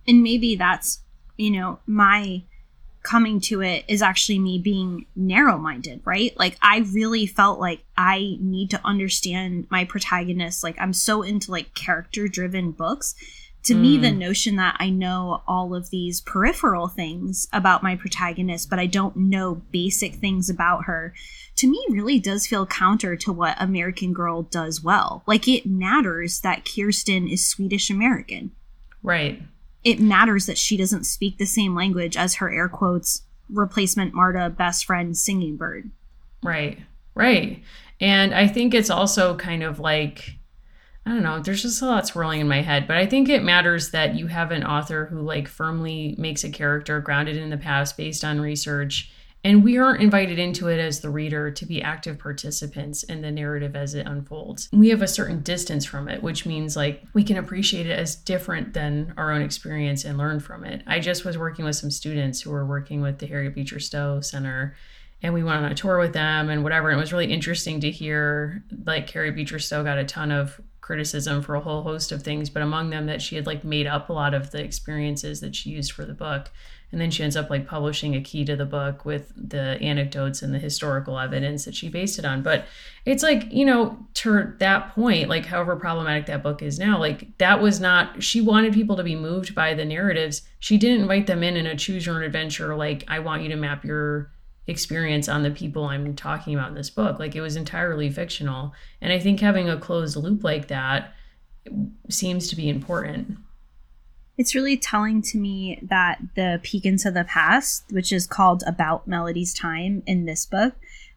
[0.07, 1.01] and maybe that's
[1.37, 2.43] you know my
[3.03, 7.83] coming to it is actually me being narrow minded right like i really felt like
[7.97, 13.15] i need to understand my protagonist like i'm so into like character driven books
[13.63, 13.81] to mm.
[13.81, 14.19] me the mm.
[14.19, 19.17] notion that i know all of these peripheral things about my protagonist but i don't
[19.17, 21.15] know basic things about her
[21.57, 25.23] to me really does feel counter to what American Girl does well.
[25.27, 28.53] Like it matters that Kirsten is Swedish American.
[29.03, 29.43] Right.
[29.85, 34.51] It matters that she doesn't speak the same language as her air quotes replacement Marta
[34.51, 35.91] best friend singing bird.
[36.43, 36.79] Right.
[37.15, 37.63] Right.
[38.01, 40.37] And I think it's also kind of like
[41.07, 43.43] I don't know, there's just a lot swirling in my head, but I think it
[43.43, 47.57] matters that you have an author who like firmly makes a character grounded in the
[47.57, 49.11] past based on research
[49.43, 53.31] and we aren't invited into it as the reader to be active participants in the
[53.31, 54.69] narrative as it unfolds.
[54.73, 58.15] We have a certain distance from it, which means like we can appreciate it as
[58.15, 60.83] different than our own experience and learn from it.
[60.87, 64.21] I just was working with some students who were working with the Harriet Beecher Stowe
[64.21, 64.77] Center
[65.23, 66.89] and we went on a tour with them and whatever.
[66.89, 70.61] And it was really interesting to hear like Harriet Beecher Stowe got a ton of
[70.81, 73.87] criticism for a whole host of things, but among them that she had like made
[73.87, 76.51] up a lot of the experiences that she used for the book.
[76.93, 80.43] And then she ends up like publishing a key to the book with the anecdotes
[80.43, 82.43] and the historical evidence that she based it on.
[82.43, 82.65] But
[83.05, 87.39] it's like, you know, to that point, like however problematic that book is now, like
[87.39, 90.43] that was not, she wanted people to be moved by the narratives.
[90.59, 93.49] She didn't invite them in in a choose your own adventure, like, I want you
[93.51, 94.33] to map your
[94.67, 97.19] experience on the people I'm talking about in this book.
[97.19, 98.73] Like it was entirely fictional.
[99.01, 101.13] And I think having a closed loop like that
[102.09, 103.39] seems to be important.
[104.41, 109.07] It's really telling to me that the peek into the past, which is called About
[109.07, 110.73] Melody's Time in this book,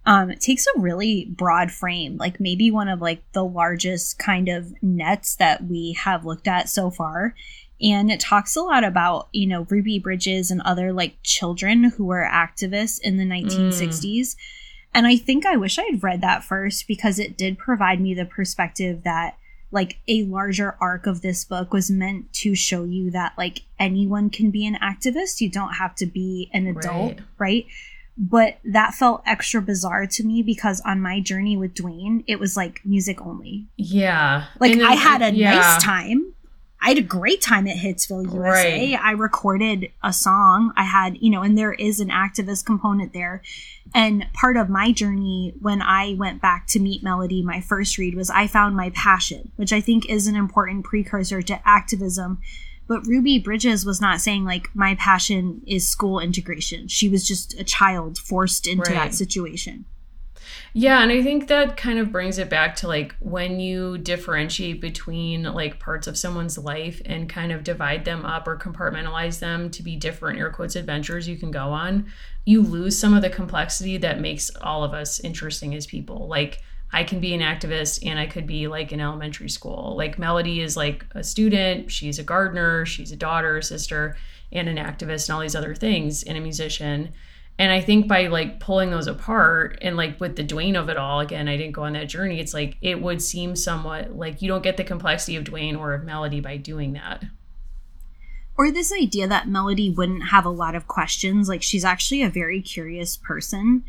[0.05, 4.49] um, it takes a really broad frame, like maybe one of like the largest kind
[4.49, 7.33] of nets that we have looked at so far
[7.81, 12.05] and it talks a lot about you know ruby bridges and other like children who
[12.05, 14.35] were activists in the 1960s mm.
[14.93, 18.13] and i think i wish i had read that first because it did provide me
[18.13, 19.37] the perspective that
[19.73, 24.29] like a larger arc of this book was meant to show you that like anyone
[24.29, 27.65] can be an activist you don't have to be an adult right, right?
[28.17, 32.55] but that felt extra bizarre to me because on my journey with Dwayne, it was
[32.55, 33.65] like music only.
[33.75, 34.45] Yeah.
[34.59, 35.55] Like I had a yeah.
[35.55, 36.33] nice time,
[36.83, 38.91] I had a great time at Hitsville USA.
[38.91, 38.99] Right.
[39.01, 40.73] I recorded a song.
[40.75, 43.41] I had, you know, and there is an activist component there.
[43.95, 48.15] And part of my journey when I went back to meet Melody, my first read,
[48.15, 52.39] was I found my passion, which I think is an important precursor to activism.
[52.85, 56.89] But Ruby Bridges was not saying, like, my passion is school integration.
[56.89, 58.95] She was just a child forced into right.
[58.95, 59.85] that situation.
[60.73, 64.81] Yeah, and I think that kind of brings it back to like when you differentiate
[64.81, 69.69] between like parts of someone's life and kind of divide them up or compartmentalize them
[69.71, 72.07] to be different air quotes adventures you can go on,
[72.45, 76.27] you lose some of the complexity that makes all of us interesting as people.
[76.27, 79.95] Like I can be an activist and I could be like in elementary school.
[79.97, 84.15] Like Melody is like a student, she's a gardener, she's a daughter, a sister,
[84.51, 87.11] and an activist and all these other things and a musician
[87.59, 90.97] and I think by like pulling those apart and like with the Dwayne of it
[90.97, 92.39] all, again, I didn't go on that journey.
[92.39, 95.93] It's like it would seem somewhat like you don't get the complexity of Dwayne or
[95.93, 97.23] of Melody by doing that.
[98.57, 101.47] Or this idea that Melody wouldn't have a lot of questions.
[101.47, 103.83] Like she's actually a very curious person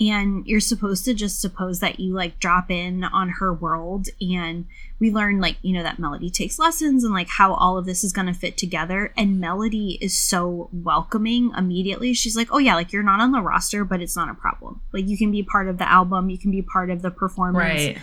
[0.00, 4.66] and you're supposed to just suppose that you like drop in on her world and
[5.00, 8.04] we learn like you know that melody takes lessons and like how all of this
[8.04, 12.14] is going to fit together and melody is so welcoming immediately.
[12.14, 14.80] She's like oh yeah like you're not on the roster but it's not a problem.
[14.92, 17.80] Like you can be part of the album you can be part of the performance.
[17.80, 17.98] Right.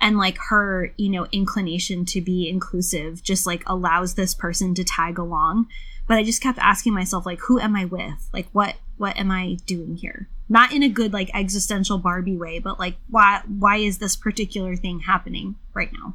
[0.00, 4.84] And like her you know inclination to be inclusive just like allows this person to
[4.84, 5.66] tag along.
[6.06, 8.28] But i just kept asking myself like who am i with?
[8.32, 12.58] Like what what am i doing here not in a good like existential barbie way
[12.58, 16.14] but like why why is this particular thing happening right now?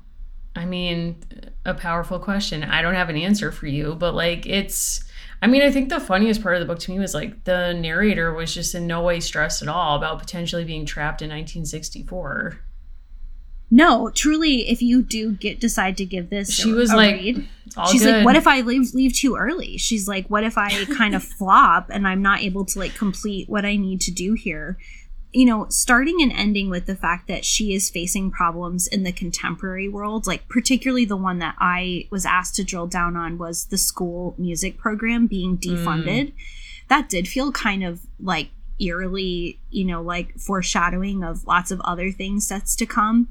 [0.55, 1.23] I mean
[1.65, 2.63] a powerful question.
[2.63, 5.03] I don't have an answer for you but like it's
[5.41, 7.73] i mean i think the funniest part of the book to me was like the
[7.73, 12.59] narrator was just in no way stressed at all about potentially being trapped in 1964
[13.69, 17.47] no, truly, if you do get decide to give this, she was like, read,
[17.91, 18.17] she's good.
[18.17, 19.77] like, what if I leave leave too early?
[19.77, 23.49] She's like, what if I kind of flop and I'm not able to like complete
[23.49, 24.77] what I need to do here?
[25.33, 29.11] You know, starting and ending with the fact that she is facing problems in the
[29.11, 33.65] contemporary world, like particularly the one that I was asked to drill down on was
[33.65, 36.27] the school music program being defunded.
[36.27, 36.33] Mm.
[36.87, 38.47] That did feel kind of like
[38.79, 43.27] eerily, you know, like foreshadowing of lots of other things that's to come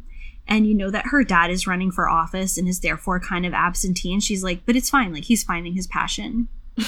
[0.48, 3.52] and you know that her dad is running for office and is therefore kind of
[3.52, 6.48] absentee and she's like but it's fine like he's finding his passion.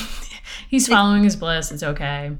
[0.69, 2.33] He's like, following his bliss it's okay.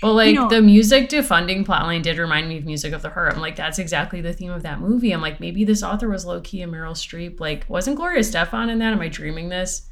[0.00, 3.10] But like you know, the music defunding plotline did remind me of music of the
[3.10, 5.12] heart i'm like that's exactly the theme of that movie.
[5.12, 7.40] I'm like maybe this author was low-key a meryl streep.
[7.40, 8.92] Like wasn't gloria estefan in that?
[8.92, 9.88] Am i dreaming this?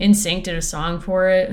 [0.00, 1.52] NSYNC did a song for it.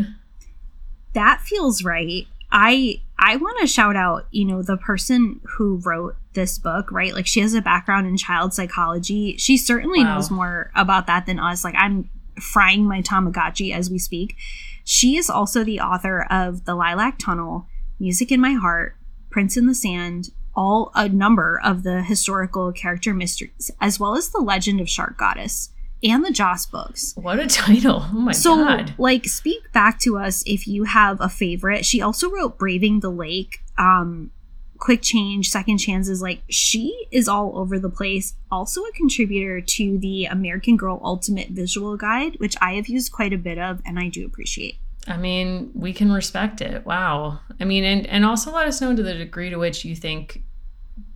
[1.14, 2.26] That feels right.
[2.52, 7.14] I I want to shout out, you know, the person who wrote this book, right?
[7.14, 9.36] Like she has a background in child psychology.
[9.38, 10.16] She certainly wow.
[10.16, 11.64] knows more about that than us.
[11.64, 12.10] Like I'm
[12.40, 14.38] frying my Tamagotchi as we speak.
[14.86, 17.66] She is also the author of The Lilac Tunnel,
[18.00, 18.96] Music in My Heart,
[19.32, 24.30] Prints in the Sand, all a number of the historical character mysteries, as well as
[24.30, 25.72] The Legend of Shark Goddess
[26.04, 27.14] and the Joss books.
[27.16, 28.06] What a title.
[28.14, 28.90] Oh my so, god.
[28.90, 31.86] So like speak back to us if you have a favorite.
[31.86, 34.32] She also wrote Braving the Lake, um
[34.78, 36.22] Quick Change, Second Chances.
[36.22, 38.36] Like she is all over the place.
[38.52, 43.34] Also a contributor to the American Girl Ultimate Visual Guide, which I have used quite
[43.34, 44.78] a bit of and I do appreciate.
[45.08, 46.86] I mean, we can respect it.
[46.86, 47.40] Wow.
[47.60, 50.44] I mean, and and also let us know to the degree to which you think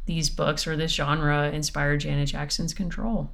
[0.06, 3.32] these books or this genre inspired Janet Jackson's control.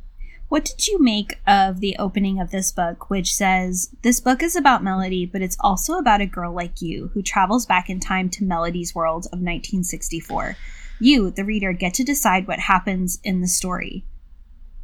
[0.50, 4.56] What did you make of the opening of this book, which says, This book is
[4.56, 8.30] about Melody, but it's also about a girl like you who travels back in time
[8.30, 10.56] to Melody's world of 1964.
[11.00, 14.06] You, the reader, get to decide what happens in the story.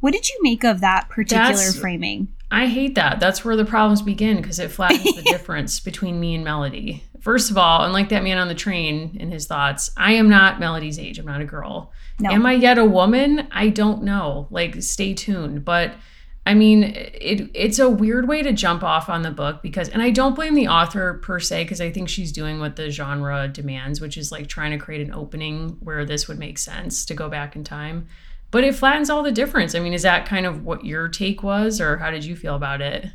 [0.00, 2.28] What did you make of that particular That's, framing?
[2.50, 3.18] I hate that.
[3.18, 7.04] That's where the problems begin because it flattens the difference between me and Melody.
[7.24, 10.60] First of all, unlike that man on the train in his thoughts, I am not
[10.60, 11.18] Melody's age.
[11.18, 11.90] I'm not a girl.
[12.20, 12.30] No.
[12.30, 13.48] Am I yet a woman?
[13.50, 14.46] I don't know.
[14.50, 15.64] Like, stay tuned.
[15.64, 15.94] But
[16.44, 20.02] I mean, it it's a weird way to jump off on the book because, and
[20.02, 23.48] I don't blame the author per se because I think she's doing what the genre
[23.48, 27.14] demands, which is like trying to create an opening where this would make sense to
[27.14, 28.06] go back in time
[28.50, 29.74] but it flattens all the difference.
[29.74, 32.54] I mean, is that kind of what your take was, or how did you feel
[32.54, 33.10] about it?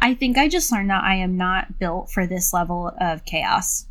[0.00, 3.86] I think I just learned that I am not built for this level of chaos.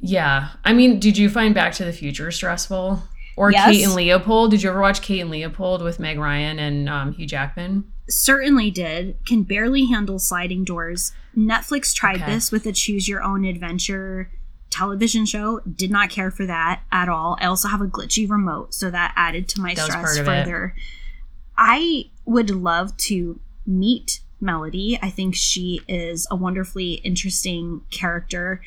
[0.00, 0.50] Yeah.
[0.64, 3.02] I mean, did you find Back to the Future stressful?
[3.36, 3.70] Or yes.
[3.70, 4.50] Kate and Leopold?
[4.50, 7.90] Did you ever watch Kate and Leopold with Meg Ryan and um, Hugh Jackman?
[8.08, 9.16] Certainly did.
[9.26, 11.12] Can barely handle sliding doors.
[11.36, 12.34] Netflix tried okay.
[12.34, 14.30] this with a choose your own adventure
[14.68, 15.60] television show.
[15.60, 17.36] Did not care for that at all.
[17.40, 20.74] I also have a glitchy remote, so that added to my that stress further.
[20.76, 20.82] It.
[21.56, 24.98] I would love to meet Melody.
[25.00, 28.62] I think she is a wonderfully interesting character.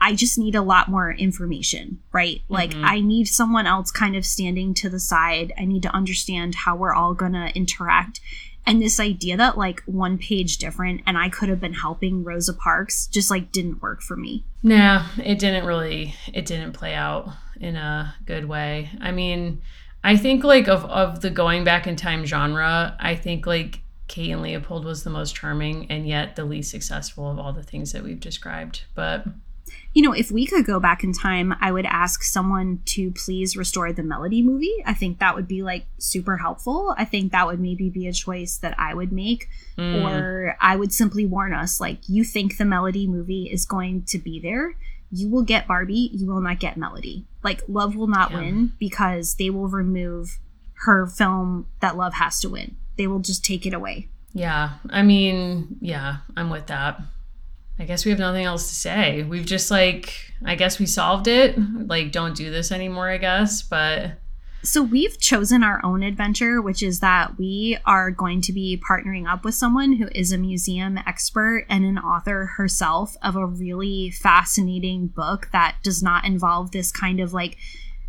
[0.00, 2.42] I just need a lot more information, right?
[2.48, 2.84] Like, mm-hmm.
[2.84, 5.52] I need someone else kind of standing to the side.
[5.58, 8.20] I need to understand how we're all going to interact.
[8.66, 12.54] And this idea that like one page different and I could have been helping Rosa
[12.54, 14.44] Parks just like didn't work for me.
[14.62, 17.28] Nah, it didn't really it didn't play out
[17.60, 18.90] in a good way.
[19.00, 19.60] I mean,
[20.02, 23.80] I think like of of the going back in time genre, I think like
[24.14, 27.64] Kate and Leopold was the most charming and yet the least successful of all the
[27.64, 28.84] things that we've described.
[28.94, 29.26] But
[29.92, 33.56] you know, if we could go back in time, I would ask someone to please
[33.56, 34.84] restore the Melody movie.
[34.86, 36.94] I think that would be like super helpful.
[36.96, 39.48] I think that would maybe be a choice that I would make.
[39.76, 40.04] Mm.
[40.04, 44.18] Or I would simply warn us like, you think the Melody movie is going to
[44.18, 44.76] be there.
[45.10, 47.26] You will get Barbie, you will not get Melody.
[47.42, 48.36] Like, Love will not yeah.
[48.38, 50.38] win because they will remove
[50.84, 52.76] her film that Love has to win.
[52.96, 54.08] They will just take it away.
[54.32, 54.74] Yeah.
[54.90, 57.00] I mean, yeah, I'm with that.
[57.78, 59.22] I guess we have nothing else to say.
[59.22, 60.14] We've just like,
[60.44, 61.56] I guess we solved it.
[61.58, 63.62] Like, don't do this anymore, I guess.
[63.62, 64.12] But
[64.62, 69.30] so we've chosen our own adventure, which is that we are going to be partnering
[69.30, 74.10] up with someone who is a museum expert and an author herself of a really
[74.10, 77.58] fascinating book that does not involve this kind of like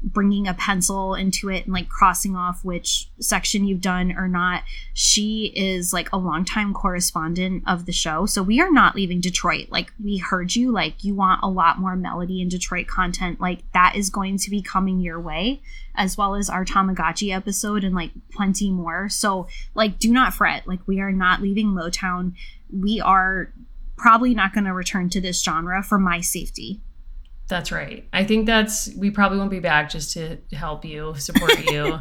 [0.06, 4.64] bringing a pencil into it and like crossing off which section you've done or not.
[4.93, 8.28] She is like a longtime correspondent of the show.
[8.28, 9.70] So we are not leaving Detroit.
[9.70, 13.41] Like we heard you, like you want a lot more Melody and Detroit content.
[13.41, 15.62] Like that is going to be coming your way,
[15.95, 19.10] as well as our Tamagotchi episode and like plenty more.
[19.10, 20.68] So like do not fret.
[20.68, 22.34] Like we are not leaving Motown.
[22.72, 23.51] We are
[23.97, 26.82] probably not going to return to this genre for my safety.
[27.48, 28.08] That's right.
[28.12, 32.00] I think that's we probably won't be back just to help you, support you.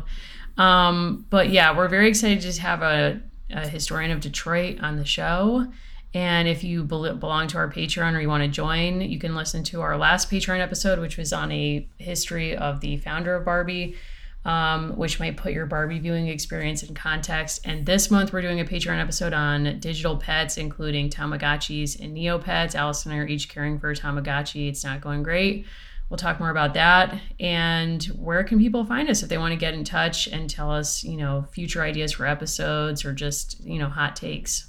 [0.62, 3.20] um, but yeah, we're very excited to have a,
[3.50, 5.66] a, historian of Detroit on the show.
[6.14, 9.64] And if you belong to our Patreon or you want to join, you can listen
[9.64, 13.96] to our last Patreon episode, which was on a history of the founder of Barbie
[14.44, 17.60] um, which might put your Barbie viewing experience in context.
[17.64, 22.74] And this month, we're doing a Patreon episode on digital pets, including Tamagotchis and Neopets.
[22.74, 24.68] Allison and I are each caring for a Tamagotchi.
[24.68, 25.66] It's not going great.
[26.10, 27.18] We'll talk more about that.
[27.40, 30.70] And where can people find us if they want to get in touch and tell
[30.70, 34.66] us, you know, future ideas for episodes or just, you know, hot takes?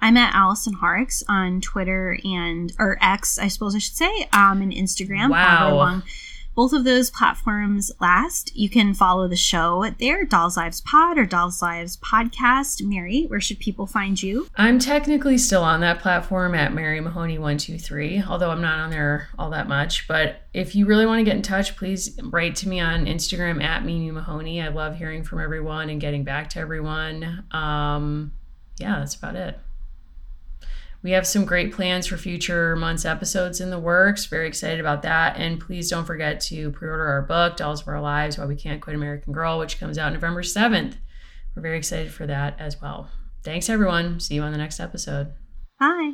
[0.00, 4.62] I'm at Allison Horrocks on Twitter and or X, I suppose I should say, um,
[4.62, 5.30] and Instagram.
[5.30, 6.02] Wow
[6.58, 8.50] both of those platforms last.
[8.56, 12.82] You can follow the show there, Dolls Lives Pod or Dolls Lives Podcast.
[12.82, 14.48] Mary, where should people find you?
[14.56, 19.50] I'm technically still on that platform at Mary Mahoney123, although I'm not on there all
[19.50, 20.08] that much.
[20.08, 23.62] But if you really want to get in touch, please write to me on Instagram
[23.62, 24.60] at Mimi Mahoney.
[24.60, 27.44] I love hearing from everyone and getting back to everyone.
[27.52, 28.32] Um,
[28.80, 29.60] yeah, that's about it
[31.02, 34.26] we have some great plans for future months episodes in the works.
[34.26, 35.36] Very excited about that.
[35.36, 38.56] And please don't forget to pre order our book, Dolls of Our Lives Why We
[38.56, 40.94] Can't Quit American Girl, which comes out November 7th.
[41.54, 43.10] We're very excited for that as well.
[43.44, 44.20] Thanks, everyone.
[44.20, 45.32] See you on the next episode.
[45.78, 46.12] Bye.